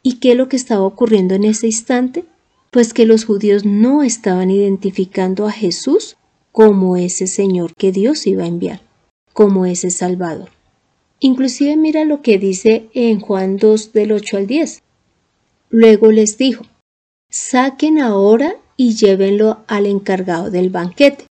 ¿Y 0.01 0.19
qué 0.19 0.31
es 0.31 0.37
lo 0.37 0.49
que 0.49 0.55
estaba 0.55 0.83
ocurriendo 0.83 1.33
en 1.35 1.45
ese 1.45 1.67
instante? 1.67 2.25
Pues 2.73 2.95
que 2.95 3.05
los 3.05 3.25
judíos 3.25 3.65
no 3.65 4.01
estaban 4.01 4.49
identificando 4.49 5.45
a 5.45 5.51
Jesús 5.51 6.17
como 6.51 6.97
ese 6.97 7.27
Señor 7.27 7.75
que 7.75 7.91
Dios 7.91 8.25
iba 8.25 8.45
a 8.45 8.47
enviar, 8.47 8.81
como 9.31 9.67
ese 9.67 9.91
Salvador. 9.91 10.49
Inclusive 11.19 11.77
mira 11.77 12.03
lo 12.03 12.23
que 12.23 12.39
dice 12.39 12.87
en 12.95 13.19
Juan 13.19 13.57
2 13.57 13.93
del 13.93 14.11
8 14.13 14.37
al 14.37 14.47
10. 14.47 14.81
Luego 15.69 16.11
les 16.11 16.39
dijo, 16.39 16.65
saquen 17.29 17.99
ahora 17.99 18.55
y 18.75 18.95
llévenlo 18.95 19.59
al 19.67 19.85
encargado 19.85 20.49
del 20.49 20.71
banquete. 20.71 21.27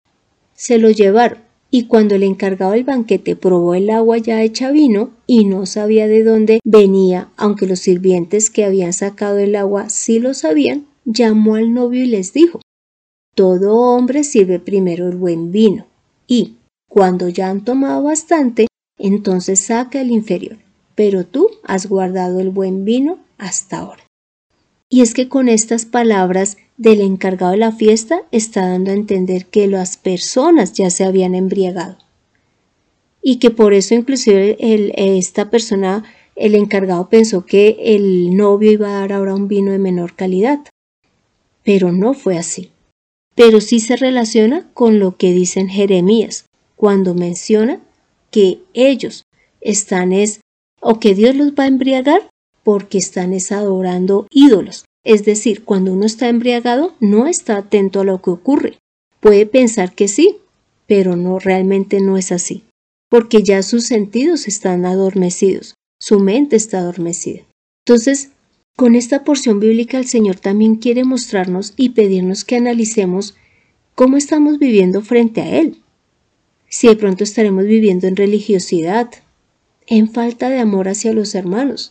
Se 0.56 0.80
lo 0.80 0.90
llevaron, 0.90 1.38
y 1.70 1.86
cuando 1.86 2.16
el 2.16 2.24
encargado 2.24 2.72
del 2.72 2.84
banquete 2.84 3.36
probó 3.36 3.76
el 3.76 3.92
agua 3.92 4.18
ya 4.18 4.42
hecha 4.42 4.72
vino 4.72 5.12
y 5.28 5.46
no 5.46 5.68
sabía 5.68 6.08
de 6.08 6.24
dónde 6.24 6.62
venía, 6.64 7.30
aunque 7.38 7.68
los 7.68 7.82
sirvientes 7.82 8.50
que 8.50 8.66
habían 8.66 8.94
sacado 8.94 9.38
el 9.38 9.56
agua 9.56 9.90
sí 9.90 10.18
lo 10.18 10.34
sabían, 10.34 10.88
llamó 11.08 11.56
al 11.56 11.74
novio 11.74 12.04
y 12.04 12.08
les 12.08 12.34
dijo, 12.34 12.60
Todo 13.34 13.76
hombre 13.76 14.24
sirve 14.24 14.60
primero 14.60 15.08
el 15.08 15.16
buen 15.16 15.52
vino, 15.52 15.88
y, 16.28 16.58
cuando 16.90 17.30
ya 17.30 17.50
han 17.50 17.64
tomado 17.64 18.04
bastante, 18.04 18.68
entonces 19.00 19.60
saca 19.60 20.02
el 20.02 20.12
inferior, 20.12 20.58
pero 20.96 21.26
tú 21.26 21.50
has 21.64 21.88
guardado 21.88 22.40
el 22.40 22.50
buen 22.50 22.84
vino 22.86 23.20
hasta 23.38 23.80
ahora. 23.80 24.04
Y 24.90 25.02
es 25.02 25.14
que 25.14 25.28
con 25.28 25.50
estas 25.50 25.86
palabras 25.86 26.58
del 26.78 27.02
encargado 27.02 27.52
de 27.52 27.58
la 27.58 27.72
fiesta 27.72 28.22
está 28.32 28.68
dando 28.68 28.92
a 28.92 28.96
entender 28.96 29.46
que 29.46 29.68
las 29.68 29.98
personas 29.98 30.74
ya 30.74 30.90
se 30.90 31.04
habían 31.04 31.36
embriagado. 31.36 31.98
Y 33.22 33.40
que 33.40 33.52
por 33.52 33.74
eso 33.74 33.96
inclusive 33.96 34.58
esta 35.18 35.50
persona, 35.50 36.04
el 36.36 36.56
encargado 36.56 37.10
pensó 37.10 37.46
que 37.46 37.78
el 37.80 38.38
novio 38.38 38.72
iba 38.72 38.90
a 38.90 39.02
dar 39.02 39.14
ahora 39.14 39.36
un 39.36 39.48
vino 39.48 39.72
de 39.72 39.80
menor 39.80 40.16
calidad. 40.16 40.60
Pero 41.68 41.92
no 41.92 42.14
fue 42.14 42.38
así. 42.38 42.72
Pero 43.36 43.60
sí 43.60 43.82
se 43.82 43.98
relaciona 43.98 44.70
con 44.74 45.00
lo 45.00 45.18
que 45.18 45.34
dicen 45.34 45.68
Jeremías, 45.68 46.46
cuando 46.78 47.14
menciona 47.14 47.82
que 48.32 48.60
ellos 48.74 49.24
están 49.60 50.14
es, 50.14 50.40
o 50.80 51.02
que 51.02 51.14
Dios 51.14 51.36
los 51.36 51.50
va 51.52 51.66
a 51.66 51.68
embriagar 51.68 52.30
porque 52.64 52.98
están 52.98 53.34
adorando 53.52 54.28
ídolos. 54.30 54.86
Es 55.04 55.26
decir, 55.26 55.66
cuando 55.66 55.92
uno 55.92 56.06
está 56.06 56.30
embriagado 56.30 56.96
no 57.02 57.28
está 57.28 57.58
atento 57.58 58.00
a 58.00 58.06
lo 58.06 58.22
que 58.22 58.30
ocurre. 58.30 58.78
Puede 59.20 59.46
pensar 59.46 59.94
que 59.94 60.08
sí, 60.08 60.38
pero 60.86 61.18
no 61.18 61.38
realmente 61.38 62.00
no 62.00 62.16
es 62.16 62.32
así, 62.32 62.64
porque 63.10 63.44
ya 63.44 63.62
sus 63.62 63.86
sentidos 63.86 64.48
están 64.48 64.86
adormecidos, 64.86 65.74
su 66.00 66.22
mente 66.22 66.56
está 66.56 66.80
adormecida. 66.80 67.42
Entonces, 67.86 68.32
con 68.78 68.94
esta 68.94 69.24
porción 69.24 69.60
bíblica 69.60 69.98
el 69.98 70.06
Señor 70.06 70.36
también 70.36 70.76
quiere 70.76 71.04
mostrarnos 71.04 71.74
y 71.78 71.90
pedirnos 71.90 72.46
que 72.46 72.58
analicemos 72.58 73.36
cómo 73.96 74.18
estamos 74.18 74.60
viviendo 74.60 75.02
frente 75.02 75.42
a 75.42 75.50
Él. 75.58 75.82
Si 76.70 76.88
de 76.88 76.96
pronto 76.96 77.24
estaremos 77.24 77.66
viviendo 77.66 78.06
en 78.06 78.16
religiosidad, 78.16 79.10
en 79.88 80.12
falta 80.12 80.50
de 80.50 80.60
amor 80.60 80.90
hacia 80.90 81.12
los 81.12 81.34
hermanos, 81.34 81.90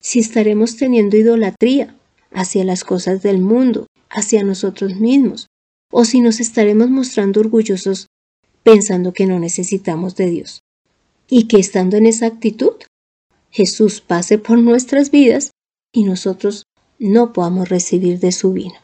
si 0.00 0.18
estaremos 0.18 0.76
teniendo 0.76 1.16
idolatría 1.16 1.94
hacia 2.32 2.64
las 2.64 2.82
cosas 2.82 3.22
del 3.22 3.38
mundo, 3.38 3.86
hacia 4.08 4.42
nosotros 4.42 4.96
mismos, 4.96 5.46
o 5.92 6.04
si 6.04 6.20
nos 6.20 6.40
estaremos 6.40 6.90
mostrando 6.90 7.38
orgullosos 7.38 8.08
pensando 8.64 9.12
que 9.12 9.26
no 9.26 9.38
necesitamos 9.38 10.16
de 10.16 10.28
Dios. 10.28 10.58
Y 11.28 11.46
que 11.46 11.60
estando 11.60 11.96
en 11.96 12.06
esa 12.06 12.26
actitud, 12.26 12.74
Jesús 13.52 14.00
pase 14.00 14.38
por 14.38 14.58
nuestras 14.58 15.12
vidas 15.12 15.52
y 15.92 16.04
nosotros 16.04 16.64
no 16.98 17.32
podamos 17.32 17.68
recibir 17.68 18.20
de 18.20 18.32
su 18.32 18.52
vino, 18.52 18.74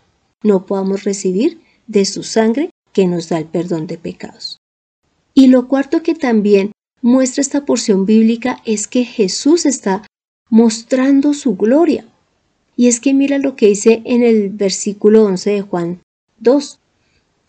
no 0.42 0.66
podamos 0.66 1.04
recibir 1.04 1.60
de 1.86 2.04
su 2.04 2.22
sangre 2.22 2.70
que 2.92 3.06
nos 3.06 3.28
da 3.28 3.38
el 3.38 3.44
perdón 3.44 3.86
de 3.86 3.98
pecados. 3.98 4.58
Y 5.34 5.48
lo 5.48 5.68
cuarto 5.68 6.02
que 6.02 6.14
también 6.14 6.72
muestra 7.02 7.42
esta 7.42 7.64
porción 7.64 8.06
bíblica 8.06 8.62
es 8.64 8.88
que 8.88 9.04
Jesús 9.04 9.66
está 9.66 10.06
mostrando 10.48 11.34
su 11.34 11.56
gloria. 11.56 12.06
Y 12.76 12.88
es 12.88 13.00
que 13.00 13.14
mira 13.14 13.38
lo 13.38 13.56
que 13.56 13.68
dice 13.68 14.02
en 14.04 14.22
el 14.22 14.50
versículo 14.50 15.24
11 15.24 15.50
de 15.50 15.62
Juan 15.62 16.00
2. 16.38 16.78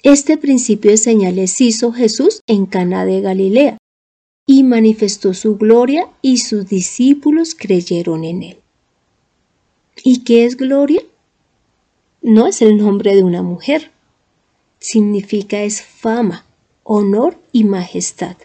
Este 0.04 0.38
principio 0.38 0.92
de 0.92 0.98
señales 0.98 1.60
hizo 1.62 1.92
Jesús 1.92 2.42
en 2.48 2.66
Cana 2.66 3.06
de 3.06 3.22
Galilea 3.22 3.78
y 4.46 4.64
manifestó 4.64 5.34
su 5.34 5.58
gloria 5.58 6.08
y 6.22 6.38
sus 6.38 6.68
discípulos 6.68 7.56
creyeron 7.56 8.24
en 8.24 8.44
él. 8.44 8.58
¿Y 10.10 10.20
qué 10.20 10.46
es 10.46 10.56
gloria? 10.56 11.04
No 12.22 12.48
es 12.48 12.62
el 12.62 12.78
nombre 12.78 13.14
de 13.14 13.26
una 13.26 13.42
mujer. 13.42 13.92
Significa 14.80 15.64
es 15.64 15.82
fama, 15.82 16.46
honor 16.84 17.38
y 17.52 17.66
majestad. 17.66 18.38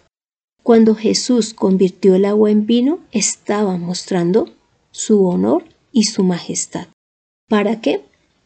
Cuando 0.64 0.96
Jesús 0.96 1.54
convirtió 1.54 2.16
el 2.16 2.24
agua 2.24 2.50
en 2.50 2.66
vino, 2.66 2.98
estaba 3.12 3.76
mostrando 3.76 4.50
su 4.90 5.24
honor 5.24 5.62
y 5.92 6.02
su 6.02 6.24
majestad. 6.24 6.88
¿Para 7.48 7.80
qué? 7.80 8.00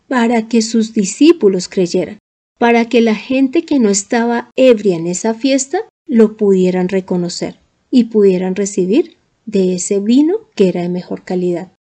Para 0.08 0.46
que 0.46 0.61
sus 0.61 0.92
discípulos 0.92 1.68
creyeran, 1.68 2.18
para 2.58 2.85
que 2.85 3.00
la 3.00 3.14
gente 3.14 3.64
que 3.64 3.78
no 3.78 3.88
estaba 3.88 4.50
ebria 4.56 4.94
en 4.94 5.06
esa 5.06 5.32
fiesta 5.32 5.78
lo 6.04 6.37
pudieran 6.37 6.90
reconocer 6.90 7.56
y 7.90 8.04
pudieran 8.04 8.56
recibir 8.56 9.16
de 9.46 9.76
ese 9.76 10.00
vino 10.00 10.37
que 10.54 10.68
era 10.68 10.82
de 10.82 10.90
mejor 10.90 11.23
calidad. 11.23 11.73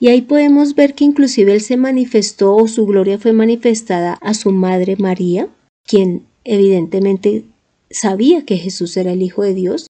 Y 0.00 0.08
ahí 0.08 0.22
podemos 0.22 0.74
ver 0.74 0.94
que 0.94 1.04
inclusive 1.04 1.52
él 1.52 1.60
se 1.60 1.76
manifestó 1.76 2.54
o 2.54 2.68
su 2.68 2.86
gloria 2.86 3.18
fue 3.18 3.32
manifestada 3.32 4.14
a 4.20 4.34
su 4.34 4.52
madre 4.52 4.96
María, 4.96 5.48
quien 5.84 6.26
evidentemente 6.44 7.44
sabía 7.90 8.44
que 8.44 8.56
Jesús 8.56 8.96
era 8.96 9.12
el 9.12 9.22
Hijo 9.22 9.42
de 9.42 9.54
Dios, 9.54 9.88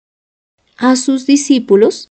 a 0.78 0.96
sus 0.96 1.26
discípulos, 1.26 2.08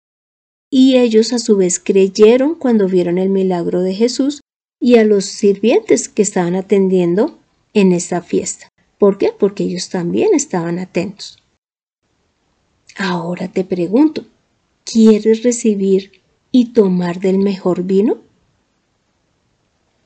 y 0.71 0.97
ellos 0.97 1.33
a 1.33 1.39
su 1.39 1.57
vez 1.57 1.79
creyeron 1.79 2.57
cuando 2.57 2.89
vieron 2.89 3.19
el 3.19 3.29
milagro 3.29 3.81
de 3.83 3.95
Jesús 3.95 4.41
y 4.81 4.97
a 4.97 5.05
los 5.05 5.27
sirvientes 5.27 6.09
que 6.09 6.23
estaban 6.23 6.57
atendiendo 6.57 7.39
en 7.75 7.93
esta 7.93 8.23
fiesta. 8.23 8.69
¿Por 8.99 9.19
qué? 9.19 9.31
Porque 9.39 9.65
ellos 9.65 9.89
también 9.89 10.35
estaban 10.35 10.81
atentos. 10.81 11.39
Ahora 12.97 13.49
te 13.49 13.65
pregunto, 13.65 14.25
¿quieres 14.85 15.43
recibir 15.43 16.24
y 16.55 16.67
tomar 16.67 17.19
del 17.19 17.41
mejor 17.41 17.83
vino? 17.83 18.19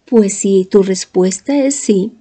Pues 0.07 0.33
si 0.33 0.65
tu 0.65 0.83
respuesta 0.83 1.55
es 1.55 1.75
sí, 1.75 2.15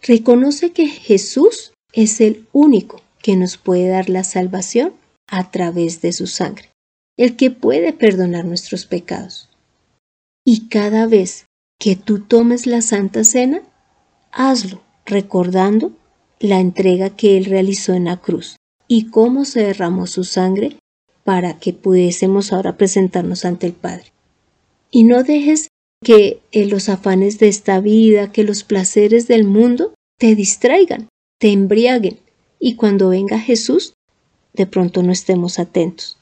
reconoce 0.00 0.72
que 0.72 0.86
Jesús 0.86 1.74
es 1.92 2.22
el 2.22 2.46
único 2.52 3.02
que 3.22 3.36
nos 3.36 3.58
puede 3.58 3.90
dar 3.90 4.08
la 4.08 4.24
salvación 4.24 4.94
a 5.26 5.50
través 5.50 6.00
de 6.00 6.14
su 6.14 6.26
sangre, 6.26 6.70
el 7.18 7.36
que 7.36 7.50
puede 7.50 7.92
perdonar 7.92 8.46
nuestros 8.46 8.86
pecados. 8.86 9.50
Y 10.42 10.68
cada 10.68 11.06
vez 11.06 11.44
que 11.78 11.96
tú 11.96 12.20
tomes 12.20 12.66
la 12.66 12.80
Santa 12.80 13.24
Cena, 13.24 13.60
hazlo 14.32 14.80
recordando 15.04 15.92
la 16.40 16.60
entrega 16.60 17.10
que 17.10 17.36
Él 17.36 17.44
realizó 17.44 17.92
en 17.92 18.06
la 18.06 18.16
cruz 18.16 18.56
y 18.88 19.10
cómo 19.10 19.44
se 19.44 19.64
derramó 19.64 20.06
su 20.06 20.24
sangre 20.24 20.78
para 21.28 21.58
que 21.58 21.74
pudiésemos 21.74 22.54
ahora 22.54 22.78
presentarnos 22.78 23.44
ante 23.44 23.66
el 23.66 23.74
Padre. 23.74 24.14
Y 24.90 25.04
no 25.04 25.24
dejes 25.24 25.68
que 26.02 26.40
eh, 26.52 26.64
los 26.64 26.88
afanes 26.88 27.38
de 27.38 27.48
esta 27.48 27.80
vida, 27.80 28.32
que 28.32 28.44
los 28.44 28.64
placeres 28.64 29.28
del 29.28 29.44
mundo 29.44 29.92
te 30.18 30.34
distraigan, 30.34 31.10
te 31.38 31.52
embriaguen 31.52 32.18
y 32.58 32.76
cuando 32.76 33.10
venga 33.10 33.38
Jesús, 33.38 33.92
de 34.54 34.64
pronto 34.64 35.02
no 35.02 35.12
estemos 35.12 35.58
atentos. 35.58 36.16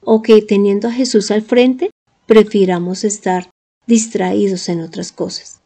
O 0.00 0.20
que 0.20 0.42
teniendo 0.42 0.88
a 0.88 0.92
Jesús 0.92 1.30
al 1.30 1.42
frente, 1.42 1.92
prefiramos 2.26 3.04
estar 3.04 3.50
distraídos 3.86 4.68
en 4.68 4.80
otras 4.80 5.12
cosas. 5.12 5.60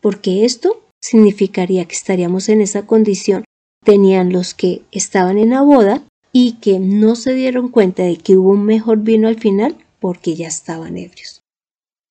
Porque 0.00 0.44
esto 0.44 0.84
significaría 1.02 1.84
que 1.84 1.96
estaríamos 1.96 2.48
en 2.48 2.60
esa 2.60 2.86
condición 2.86 3.42
tenían 3.84 4.32
los 4.32 4.54
que 4.54 4.82
estaban 4.92 5.36
en 5.36 5.50
la 5.50 5.62
boda 5.62 6.04
y 6.32 6.52
que 6.54 6.78
no 6.78 7.16
se 7.16 7.34
dieron 7.34 7.68
cuenta 7.68 8.02
de 8.02 8.16
que 8.16 8.36
hubo 8.36 8.50
un 8.50 8.64
mejor 8.64 8.98
vino 8.98 9.28
al 9.28 9.38
final 9.38 9.76
porque 9.98 10.34
ya 10.34 10.48
estaban 10.48 10.96
ebrios. 10.96 11.42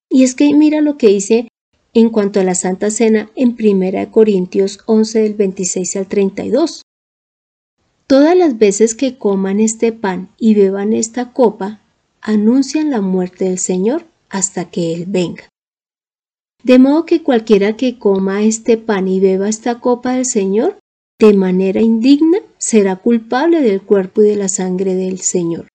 Y 0.09 0.23
es 0.23 0.35
que 0.35 0.53
mira 0.53 0.81
lo 0.81 0.97
que 0.97 1.07
dice 1.07 1.47
en 1.93 2.09
cuanto 2.09 2.39
a 2.39 2.43
la 2.43 2.55
Santa 2.55 2.91
Cena 2.91 3.29
en 3.35 3.55
1 3.59 4.11
Corintios 4.11 4.79
11 4.85 5.21
del 5.21 5.33
26 5.33 5.95
al 5.95 6.07
32. 6.07 6.81
Todas 8.07 8.35
las 8.35 8.57
veces 8.57 8.95
que 8.95 9.17
coman 9.17 9.59
este 9.59 9.91
pan 9.91 10.29
y 10.37 10.55
beban 10.55 10.93
esta 10.93 11.31
copa, 11.31 11.79
anuncian 12.21 12.89
la 12.89 13.01
muerte 13.01 13.45
del 13.45 13.59
Señor 13.59 14.05
hasta 14.29 14.65
que 14.65 14.93
Él 14.93 15.05
venga. 15.07 15.47
De 16.63 16.79
modo 16.79 17.05
que 17.05 17.23
cualquiera 17.23 17.77
que 17.77 17.99
coma 17.99 18.43
este 18.43 18.77
pan 18.77 19.07
y 19.07 19.19
beba 19.19 19.47
esta 19.47 19.79
copa 19.79 20.13
del 20.13 20.25
Señor 20.25 20.78
de 21.19 21.33
manera 21.33 21.81
indigna, 21.81 22.39
será 22.57 22.95
culpable 22.95 23.61
del 23.61 23.81
cuerpo 23.81 24.23
y 24.23 24.27
de 24.27 24.35
la 24.37 24.47
sangre 24.47 24.95
del 24.95 25.19
Señor. 25.19 25.67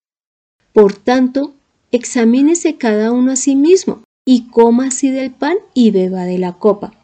Por 0.72 0.94
tanto, 0.94 1.54
examínese 1.92 2.76
cada 2.76 3.12
uno 3.12 3.32
a 3.32 3.36
sí 3.36 3.54
mismo, 3.54 4.02
y 4.26 4.48
coma 4.48 4.86
así 4.86 5.10
del 5.10 5.30
pan 5.30 5.56
y 5.74 5.90
beba 5.90 6.24
de 6.24 6.38
la 6.38 6.54
copa. 6.54 6.94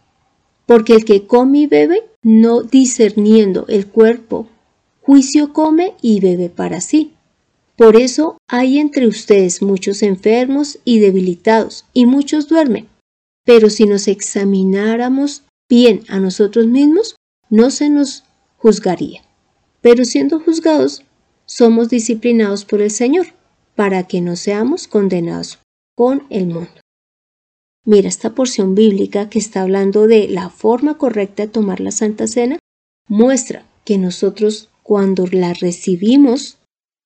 Porque 0.67 0.95
el 0.95 1.05
que 1.05 1.27
come 1.27 1.61
y 1.61 1.67
bebe, 1.67 2.05
no 2.23 2.63
discerniendo 2.63 3.67
el 3.69 3.87
cuerpo, 3.87 4.47
juicio 5.03 5.53
come 5.53 5.95
y 6.01 6.21
bebe 6.21 6.49
para 6.49 6.81
sí. 6.81 7.13
Por 7.77 7.97
eso 7.97 8.39
hay 8.49 8.79
entre 8.79 9.07
ustedes 9.07 9.63
muchos 9.63 10.03
enfermos 10.03 10.79
y 10.85 10.99
debilitados, 10.99 11.85
y 11.93 12.07
muchos 12.07 12.49
duermen. 12.49 12.89
Pero 13.45 13.71
si 13.71 13.87
nos 13.87 14.09
examináramos 14.09 15.45
bien 15.69 16.03
a 16.09 16.21
nosotros 16.21 16.67
mismos, 16.67 17.17
no 17.49 17.71
se 17.71 17.91
nos 17.91 18.25
juzgaría. 18.61 19.23
Pero 19.81 20.05
siendo 20.05 20.39
juzgados, 20.41 21.03
somos 21.47 21.89
disciplinados 21.89 22.65
por 22.65 22.83
el 22.83 22.91
Señor, 22.91 23.29
para 23.75 24.07
que 24.07 24.21
no 24.21 24.37
seamos 24.37 24.87
condenados 24.87 25.59
con 25.97 26.25
el 26.29 26.47
mundo. 26.47 26.81
Mira 27.87 28.09
esta 28.09 28.35
porción 28.35 28.75
bíblica 28.75 29.31
que 29.31 29.39
está 29.39 29.63
hablando 29.63 30.07
de 30.07 30.29
la 30.29 30.51
forma 30.51 30.99
correcta 30.99 31.45
de 31.45 31.49
tomar 31.49 31.81
la 31.81 31.91
Santa 31.91 32.27
Cena, 32.27 32.59
muestra 33.09 33.65
que 33.85 33.97
nosotros 33.97 34.69
cuando 34.83 35.27
la 35.27 35.55
recibimos, 35.55 36.59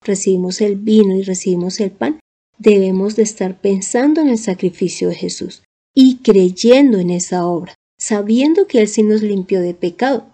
recibimos 0.02 0.60
el 0.60 0.76
vino 0.76 1.16
y 1.16 1.22
recibimos 1.22 1.78
el 1.80 1.92
pan, 1.92 2.18
debemos 2.58 3.14
de 3.14 3.22
estar 3.22 3.60
pensando 3.60 4.20
en 4.20 4.28
el 4.28 4.38
sacrificio 4.38 5.08
de 5.08 5.14
Jesús 5.14 5.62
y 5.94 6.16
creyendo 6.16 6.98
en 6.98 7.10
esa 7.10 7.46
obra, 7.46 7.74
sabiendo 7.98 8.66
que 8.66 8.80
Él 8.80 8.88
sí 8.88 9.04
nos 9.04 9.22
limpió 9.22 9.60
de 9.60 9.74
pecado, 9.74 10.26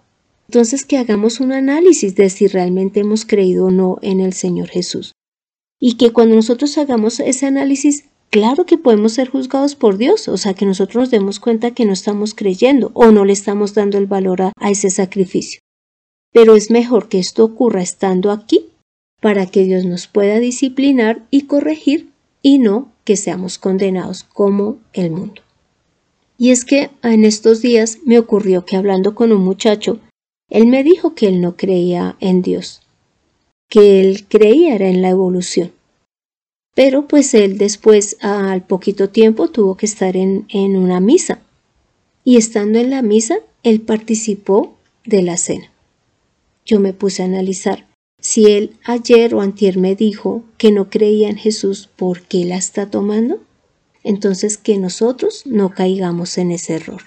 entonces 0.51 0.83
que 0.83 0.97
hagamos 0.97 1.39
un 1.39 1.53
análisis 1.53 2.13
de 2.15 2.29
si 2.29 2.45
realmente 2.45 2.99
hemos 2.99 3.23
creído 3.23 3.67
o 3.67 3.71
no 3.71 3.99
en 4.01 4.19
el 4.19 4.33
Señor 4.33 4.67
Jesús. 4.67 5.13
Y 5.79 5.95
que 5.95 6.11
cuando 6.11 6.35
nosotros 6.35 6.77
hagamos 6.77 7.21
ese 7.21 7.45
análisis, 7.45 8.03
claro 8.29 8.65
que 8.65 8.77
podemos 8.77 9.13
ser 9.13 9.29
juzgados 9.29 9.75
por 9.75 9.97
Dios, 9.97 10.27
o 10.27 10.35
sea 10.35 10.53
que 10.53 10.65
nosotros 10.65 11.03
nos 11.03 11.09
demos 11.09 11.39
cuenta 11.39 11.71
que 11.71 11.85
no 11.85 11.93
estamos 11.93 12.35
creyendo 12.35 12.91
o 12.95 13.11
no 13.13 13.23
le 13.23 13.31
estamos 13.31 13.73
dando 13.75 13.97
el 13.97 14.07
valor 14.07 14.41
a, 14.41 14.51
a 14.57 14.69
ese 14.69 14.89
sacrificio. 14.89 15.61
Pero 16.33 16.57
es 16.57 16.69
mejor 16.69 17.07
que 17.07 17.19
esto 17.19 17.45
ocurra 17.45 17.81
estando 17.81 18.29
aquí 18.29 18.65
para 19.21 19.45
que 19.45 19.63
Dios 19.63 19.85
nos 19.85 20.07
pueda 20.07 20.39
disciplinar 20.39 21.25
y 21.31 21.43
corregir 21.43 22.09
y 22.41 22.59
no 22.59 22.91
que 23.05 23.15
seamos 23.15 23.57
condenados 23.57 24.25
como 24.25 24.79
el 24.91 25.11
mundo. 25.11 25.43
Y 26.37 26.49
es 26.49 26.65
que 26.65 26.89
en 27.03 27.23
estos 27.23 27.61
días 27.61 27.99
me 28.05 28.19
ocurrió 28.19 28.65
que 28.65 28.75
hablando 28.75 29.15
con 29.15 29.31
un 29.31 29.43
muchacho, 29.45 30.01
él 30.51 30.67
me 30.67 30.83
dijo 30.83 31.15
que 31.15 31.29
él 31.29 31.39
no 31.39 31.55
creía 31.55 32.17
en 32.19 32.41
Dios, 32.41 32.81
que 33.69 34.01
él 34.01 34.27
creía 34.27 34.75
en 34.75 35.01
la 35.01 35.09
evolución. 35.09 35.71
Pero 36.75 37.07
pues 37.07 37.33
él 37.33 37.57
después, 37.57 38.17
al 38.19 38.65
poquito 38.65 39.09
tiempo, 39.09 39.47
tuvo 39.47 39.77
que 39.77 39.85
estar 39.85 40.17
en, 40.17 40.45
en 40.49 40.75
una 40.75 40.99
misa. 40.99 41.39
Y 42.25 42.35
estando 42.35 42.79
en 42.79 42.89
la 42.89 43.01
misa, 43.01 43.39
él 43.63 43.79
participó 43.79 44.75
de 45.05 45.21
la 45.21 45.37
cena. 45.37 45.71
Yo 46.65 46.81
me 46.81 46.91
puse 46.91 47.23
a 47.23 47.25
analizar. 47.25 47.87
Si 48.19 48.45
él 48.45 48.75
ayer 48.83 49.33
o 49.33 49.41
antier 49.41 49.77
me 49.77 49.95
dijo 49.95 50.43
que 50.57 50.71
no 50.71 50.89
creía 50.89 51.29
en 51.29 51.37
Jesús, 51.37 51.89
¿por 51.95 52.23
qué 52.23 52.43
la 52.43 52.57
está 52.57 52.89
tomando? 52.89 53.39
Entonces 54.03 54.57
que 54.57 54.77
nosotros 54.77 55.43
no 55.45 55.69
caigamos 55.69 56.37
en 56.37 56.51
ese 56.51 56.75
error 56.75 57.03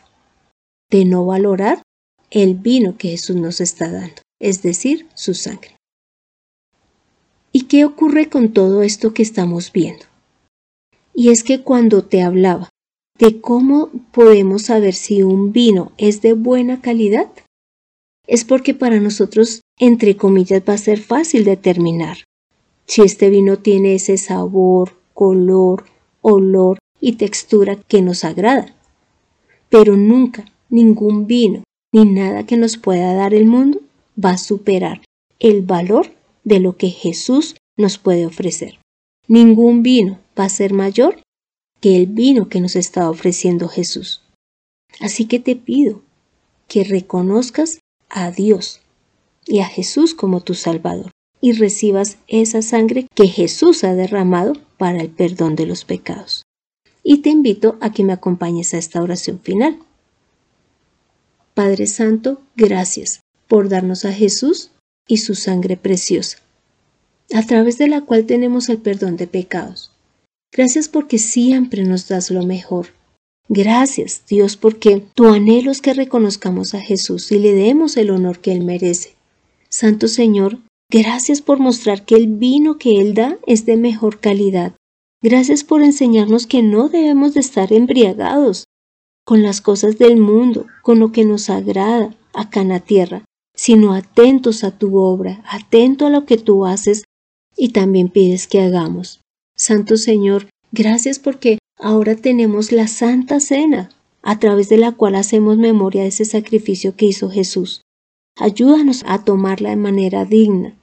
de 0.90 1.04
no 1.04 1.26
valorar 1.26 1.82
el 2.34 2.56
vino 2.56 2.98
que 2.98 3.10
Jesús 3.10 3.36
nos 3.36 3.60
está 3.60 3.90
dando, 3.90 4.20
es 4.40 4.60
decir, 4.60 5.06
su 5.14 5.34
sangre. 5.34 5.76
¿Y 7.52 7.62
qué 7.62 7.84
ocurre 7.84 8.28
con 8.28 8.52
todo 8.52 8.82
esto 8.82 9.14
que 9.14 9.22
estamos 9.22 9.70
viendo? 9.70 10.04
Y 11.14 11.30
es 11.30 11.44
que 11.44 11.62
cuando 11.62 12.04
te 12.04 12.22
hablaba 12.22 12.70
de 13.20 13.40
cómo 13.40 13.90
podemos 14.10 14.62
saber 14.62 14.94
si 14.94 15.22
un 15.22 15.52
vino 15.52 15.92
es 15.96 16.22
de 16.22 16.32
buena 16.32 16.80
calidad, 16.80 17.30
es 18.26 18.44
porque 18.44 18.74
para 18.74 18.98
nosotros, 18.98 19.60
entre 19.78 20.16
comillas, 20.16 20.62
va 20.68 20.74
a 20.74 20.78
ser 20.78 21.00
fácil 21.00 21.44
determinar 21.44 22.18
si 22.86 23.02
este 23.02 23.30
vino 23.30 23.58
tiene 23.58 23.94
ese 23.94 24.18
sabor, 24.18 24.96
color, 25.14 25.84
olor 26.20 26.78
y 27.00 27.12
textura 27.12 27.76
que 27.76 28.02
nos 28.02 28.24
agrada. 28.24 28.74
Pero 29.68 29.96
nunca 29.96 30.46
ningún 30.68 31.28
vino 31.28 31.62
ni 31.94 32.04
nada 32.04 32.44
que 32.44 32.56
nos 32.56 32.76
pueda 32.76 33.14
dar 33.14 33.34
el 33.34 33.46
mundo 33.46 33.80
va 34.22 34.30
a 34.30 34.38
superar 34.38 35.00
el 35.38 35.62
valor 35.62 36.12
de 36.42 36.58
lo 36.58 36.76
que 36.76 36.90
Jesús 36.90 37.54
nos 37.76 37.98
puede 37.98 38.26
ofrecer. 38.26 38.80
Ningún 39.28 39.84
vino 39.84 40.18
va 40.36 40.46
a 40.46 40.48
ser 40.48 40.72
mayor 40.72 41.22
que 41.80 41.96
el 41.96 42.06
vino 42.06 42.48
que 42.48 42.60
nos 42.60 42.74
está 42.74 43.08
ofreciendo 43.08 43.68
Jesús. 43.68 44.22
Así 44.98 45.26
que 45.26 45.38
te 45.38 45.54
pido 45.54 46.02
que 46.66 46.82
reconozcas 46.82 47.78
a 48.08 48.32
Dios 48.32 48.80
y 49.46 49.60
a 49.60 49.66
Jesús 49.66 50.14
como 50.14 50.40
tu 50.40 50.54
Salvador 50.54 51.12
y 51.40 51.52
recibas 51.52 52.18
esa 52.26 52.60
sangre 52.60 53.06
que 53.14 53.28
Jesús 53.28 53.84
ha 53.84 53.94
derramado 53.94 54.54
para 54.78 55.00
el 55.00 55.10
perdón 55.10 55.54
de 55.54 55.66
los 55.66 55.84
pecados. 55.84 56.42
Y 57.04 57.18
te 57.18 57.30
invito 57.30 57.78
a 57.80 57.92
que 57.92 58.02
me 58.02 58.12
acompañes 58.12 58.74
a 58.74 58.78
esta 58.78 59.00
oración 59.00 59.38
final. 59.38 59.78
Padre 61.54 61.86
Santo, 61.86 62.42
gracias 62.56 63.20
por 63.46 63.68
darnos 63.68 64.04
a 64.04 64.12
Jesús 64.12 64.72
y 65.06 65.18
su 65.18 65.36
sangre 65.36 65.76
preciosa, 65.76 66.38
a 67.32 67.46
través 67.46 67.78
de 67.78 67.86
la 67.86 68.00
cual 68.00 68.26
tenemos 68.26 68.68
el 68.68 68.78
perdón 68.78 69.16
de 69.16 69.28
pecados. 69.28 69.92
Gracias 70.52 70.88
porque 70.88 71.18
siempre 71.18 71.84
nos 71.84 72.08
das 72.08 72.32
lo 72.32 72.44
mejor. 72.44 72.88
Gracias, 73.48 74.24
Dios, 74.28 74.56
porque 74.56 75.04
tu 75.14 75.26
anhelo 75.26 75.70
es 75.70 75.80
que 75.80 75.94
reconozcamos 75.94 76.74
a 76.74 76.80
Jesús 76.80 77.30
y 77.30 77.38
le 77.38 77.52
demos 77.52 77.96
el 77.96 78.10
honor 78.10 78.40
que 78.40 78.50
Él 78.50 78.64
merece. 78.64 79.14
Santo 79.68 80.08
Señor, 80.08 80.58
gracias 80.90 81.40
por 81.40 81.60
mostrar 81.60 82.04
que 82.04 82.16
el 82.16 82.26
vino 82.26 82.78
que 82.78 83.00
Él 83.00 83.14
da 83.14 83.38
es 83.46 83.64
de 83.64 83.76
mejor 83.76 84.18
calidad. 84.18 84.74
Gracias 85.22 85.62
por 85.62 85.84
enseñarnos 85.84 86.48
que 86.48 86.62
no 86.62 86.88
debemos 86.88 87.34
de 87.34 87.40
estar 87.40 87.72
embriagados 87.72 88.64
con 89.24 89.42
las 89.42 89.60
cosas 89.60 89.98
del 89.98 90.18
mundo, 90.18 90.66
con 90.82 90.98
lo 90.98 91.12
que 91.12 91.24
nos 91.24 91.50
agrada 91.50 92.14
acá 92.32 92.60
en 92.60 92.68
la 92.68 92.80
tierra, 92.80 93.24
sino 93.54 93.94
atentos 93.94 94.64
a 94.64 94.76
tu 94.76 94.98
obra, 94.98 95.42
atento 95.48 96.06
a 96.06 96.10
lo 96.10 96.26
que 96.26 96.36
tú 96.36 96.66
haces 96.66 97.04
y 97.56 97.70
también 97.70 98.08
pides 98.08 98.46
que 98.46 98.60
hagamos. 98.60 99.20
Santo 99.56 99.96
Señor, 99.96 100.48
gracias 100.72 101.18
porque 101.18 101.58
ahora 101.78 102.16
tenemos 102.16 102.72
la 102.72 102.88
Santa 102.88 103.40
Cena, 103.40 103.90
a 104.22 104.38
través 104.38 104.68
de 104.70 104.78
la 104.78 104.92
cual 104.92 105.14
hacemos 105.14 105.58
memoria 105.58 106.02
de 106.02 106.08
ese 106.08 106.24
sacrificio 106.24 106.96
que 106.96 107.06
hizo 107.06 107.30
Jesús. 107.30 107.82
Ayúdanos 108.36 109.04
a 109.06 109.22
tomarla 109.22 109.70
de 109.70 109.76
manera 109.76 110.24
digna, 110.24 110.74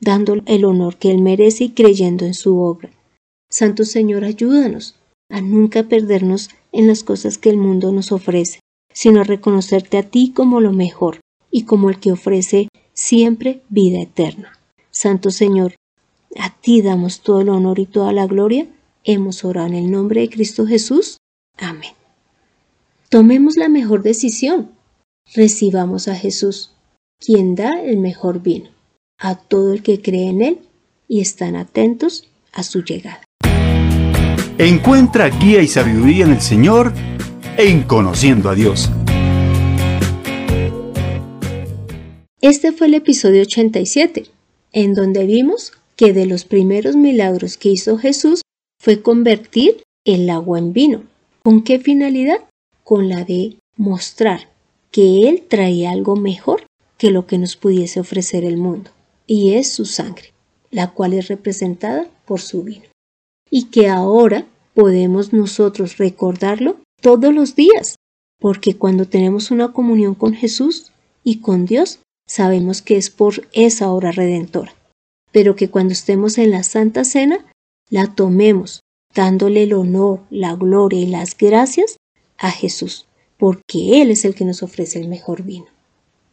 dando 0.00 0.36
el 0.46 0.64
honor 0.64 0.96
que 0.96 1.10
Él 1.10 1.18
merece 1.18 1.64
y 1.64 1.70
creyendo 1.70 2.24
en 2.24 2.34
su 2.34 2.60
obra. 2.60 2.90
Santo 3.50 3.84
Señor, 3.84 4.24
ayúdanos 4.24 4.94
a 5.28 5.40
nunca 5.40 5.82
perdernos 5.82 6.50
en 6.76 6.86
las 6.86 7.02
cosas 7.02 7.38
que 7.38 7.48
el 7.48 7.56
mundo 7.56 7.90
nos 7.90 8.12
ofrece, 8.12 8.60
sino 8.92 9.24
reconocerte 9.24 9.96
a 9.96 10.02
ti 10.02 10.32
como 10.34 10.60
lo 10.60 10.72
mejor 10.72 11.20
y 11.50 11.64
como 11.64 11.88
el 11.88 11.98
que 11.98 12.12
ofrece 12.12 12.68
siempre 12.92 13.62
vida 13.70 14.00
eterna. 14.00 14.58
Santo 14.90 15.30
Señor, 15.30 15.74
a 16.38 16.54
ti 16.54 16.82
damos 16.82 17.20
todo 17.20 17.40
el 17.40 17.48
honor 17.48 17.78
y 17.78 17.86
toda 17.86 18.12
la 18.12 18.26
gloria. 18.26 18.68
Hemos 19.04 19.44
orado 19.44 19.68
en 19.68 19.74
el 19.74 19.90
nombre 19.90 20.20
de 20.20 20.28
Cristo 20.28 20.66
Jesús. 20.66 21.16
Amén. 21.56 21.92
Tomemos 23.08 23.56
la 23.56 23.68
mejor 23.68 24.02
decisión. 24.02 24.70
Recibamos 25.34 26.08
a 26.08 26.14
Jesús 26.14 26.72
quien 27.18 27.54
da 27.54 27.80
el 27.82 27.96
mejor 27.96 28.42
vino, 28.42 28.68
a 29.18 29.36
todo 29.36 29.72
el 29.72 29.82
que 29.82 30.02
cree 30.02 30.28
en 30.28 30.42
Él 30.42 30.58
y 31.08 31.20
están 31.20 31.56
atentos 31.56 32.28
a 32.52 32.62
su 32.62 32.82
llegada. 32.82 33.25
Encuentra 34.58 35.28
guía 35.28 35.60
y 35.60 35.68
sabiduría 35.68 36.24
en 36.24 36.32
el 36.32 36.40
Señor 36.40 36.94
en 37.58 37.82
Conociendo 37.82 38.48
a 38.48 38.54
Dios. 38.54 38.90
Este 42.40 42.72
fue 42.72 42.86
el 42.86 42.94
episodio 42.94 43.42
87, 43.42 44.24
en 44.72 44.94
donde 44.94 45.26
vimos 45.26 45.74
que 45.94 46.14
de 46.14 46.24
los 46.24 46.46
primeros 46.46 46.96
milagros 46.96 47.58
que 47.58 47.68
hizo 47.68 47.98
Jesús 47.98 48.40
fue 48.82 49.02
convertir 49.02 49.82
el 50.06 50.30
agua 50.30 50.58
en 50.58 50.72
vino. 50.72 51.02
¿Con 51.42 51.62
qué 51.62 51.78
finalidad? 51.78 52.40
Con 52.82 53.10
la 53.10 53.24
de 53.24 53.58
mostrar 53.76 54.48
que 54.90 55.28
Él 55.28 55.44
traía 55.46 55.90
algo 55.90 56.16
mejor 56.16 56.64
que 56.96 57.10
lo 57.10 57.26
que 57.26 57.36
nos 57.36 57.56
pudiese 57.56 58.00
ofrecer 58.00 58.42
el 58.42 58.56
mundo, 58.56 58.90
y 59.26 59.52
es 59.52 59.70
su 59.70 59.84
sangre, 59.84 60.32
la 60.70 60.92
cual 60.92 61.12
es 61.12 61.28
representada 61.28 62.08
por 62.24 62.40
su 62.40 62.62
vino. 62.62 62.86
Y 63.50 63.64
que 63.64 63.88
ahora 63.88 64.46
podemos 64.74 65.32
nosotros 65.32 65.98
recordarlo 65.98 66.76
todos 67.00 67.32
los 67.32 67.54
días, 67.54 67.96
porque 68.38 68.76
cuando 68.76 69.06
tenemos 69.06 69.50
una 69.50 69.72
comunión 69.72 70.14
con 70.14 70.34
Jesús 70.34 70.92
y 71.24 71.38
con 71.40 71.66
Dios, 71.66 72.00
sabemos 72.26 72.82
que 72.82 72.96
es 72.96 73.10
por 73.10 73.46
esa 73.52 73.90
obra 73.90 74.12
redentora, 74.12 74.74
pero 75.32 75.56
que 75.56 75.70
cuando 75.70 75.92
estemos 75.92 76.38
en 76.38 76.50
la 76.50 76.62
Santa 76.62 77.04
Cena, 77.04 77.44
la 77.88 78.14
tomemos 78.14 78.80
dándole 79.14 79.62
el 79.62 79.72
honor, 79.72 80.20
la 80.30 80.54
gloria 80.54 81.00
y 81.00 81.06
las 81.06 81.36
gracias 81.36 81.96
a 82.38 82.50
Jesús, 82.50 83.06
porque 83.38 84.02
Él 84.02 84.10
es 84.10 84.24
el 84.24 84.34
que 84.34 84.44
nos 84.44 84.62
ofrece 84.62 85.00
el 85.00 85.08
mejor 85.08 85.42
vino. 85.42 85.66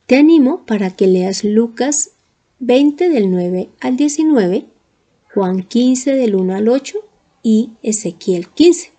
Te 0.05 0.17
animo 0.17 0.65
para 0.65 0.91
que 0.91 1.07
leas 1.07 1.43
Lucas 1.43 2.11
20 2.59 3.09
del 3.09 3.31
9 3.31 3.69
al 3.79 3.95
19, 3.95 4.65
Juan 5.33 5.63
15 5.63 6.13
del 6.13 6.35
1 6.35 6.55
al 6.55 6.69
8 6.69 6.99
y 7.41 7.71
Ezequiel 7.81 8.47
15. 8.49 8.91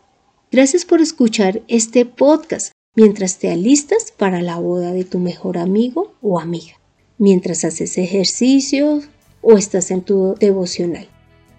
Gracias 0.50 0.84
por 0.84 1.00
escuchar 1.00 1.62
este 1.68 2.04
podcast 2.04 2.72
mientras 2.96 3.38
te 3.38 3.50
alistas 3.50 4.12
para 4.16 4.42
la 4.42 4.58
boda 4.58 4.92
de 4.92 5.04
tu 5.04 5.18
mejor 5.18 5.58
amigo 5.58 6.14
o 6.22 6.40
amiga, 6.40 6.74
mientras 7.18 7.64
haces 7.64 7.98
ejercicio 7.98 9.00
o 9.42 9.56
estás 9.56 9.90
en 9.90 10.02
tu 10.02 10.34
devocional. 10.38 11.08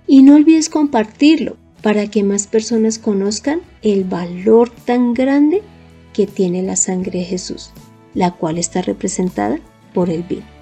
Y 0.07 0.23
no 0.23 0.35
olvides 0.35 0.69
compartirlo 0.69 1.57
para 1.81 2.09
que 2.09 2.23
más 2.23 2.47
personas 2.47 2.99
conozcan 2.99 3.61
el 3.81 4.03
valor 4.03 4.69
tan 4.69 5.13
grande 5.13 5.61
que 6.13 6.27
tiene 6.27 6.63
la 6.63 6.75
sangre 6.75 7.19
de 7.19 7.25
Jesús 7.25 7.71
la 8.15 8.31
cual 8.31 8.57
está 8.57 8.81
representada 8.81 9.59
por 9.93 10.09
el 10.09 10.23
vino. 10.23 10.54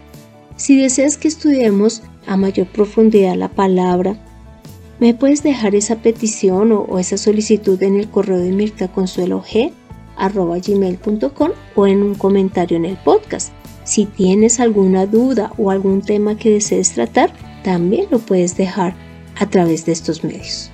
Si 0.56 0.80
deseas 0.80 1.18
que 1.18 1.28
estudiemos 1.28 2.04
a 2.28 2.38
mayor 2.38 2.68
profundidad 2.68 3.36
la 3.36 3.50
palabra, 3.50 4.16
me 5.00 5.13
puedes 5.13 5.44
dejar 5.44 5.76
esa 5.76 5.98
petición 5.98 6.72
o, 6.72 6.98
esa 7.00 7.18
solicitud 7.18 7.82
en 7.84 8.00
el 8.00 8.10
correo 8.10 8.38
de 8.38 8.52
mirtaconsuelog.com 8.52 11.52
o 11.76 11.88
en 11.88 12.04
un 12.04 12.16
comentario 12.16 12.78
en 12.78 12.86
el 12.86 12.98
podcast. 12.98 13.52
Si 13.84 14.06
tienes 14.06 14.60
alguna 14.60 15.06
duda 15.06 15.52
o 15.58 15.72
algún 15.72 16.02
tema 16.02 16.38
que 16.38 16.52
desees 16.52 16.94
tratar, 16.94 17.34
también 17.63 18.08
lo 18.12 18.20
puedes 18.20 18.56
dejar 18.56 18.96
a 19.39 19.50
través 19.50 19.86
de 19.86 19.92
estos 19.92 20.24
medios. 20.24 20.70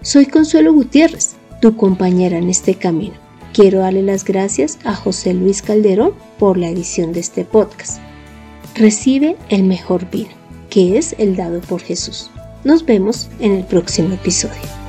Soy 0.00 0.26
Consuelo 0.26 0.72
Gutiérrez, 0.72 1.34
tu 1.60 1.76
compañera 1.76 2.38
en 2.38 2.48
este 2.48 2.74
camino. 2.74 3.14
Quiero 3.52 3.80
darle 3.80 4.02
las 4.02 4.24
gracias 4.24 4.78
a 4.84 4.94
José 4.94 5.34
Luis 5.34 5.60
Calderón 5.60 6.14
por 6.38 6.56
la 6.56 6.70
edición 6.70 7.12
de 7.12 7.20
este 7.20 7.44
podcast. 7.44 8.00
Recibe 8.74 9.36
el 9.50 9.64
mejor 9.64 10.10
vino, 10.10 10.30
que 10.70 10.96
es 10.96 11.14
el 11.18 11.36
dado 11.36 11.60
por 11.60 11.82
Jesús. 11.82 12.30
Nos 12.64 12.86
vemos 12.86 13.28
en 13.38 13.52
el 13.52 13.64
próximo 13.64 14.14
episodio. 14.14 14.81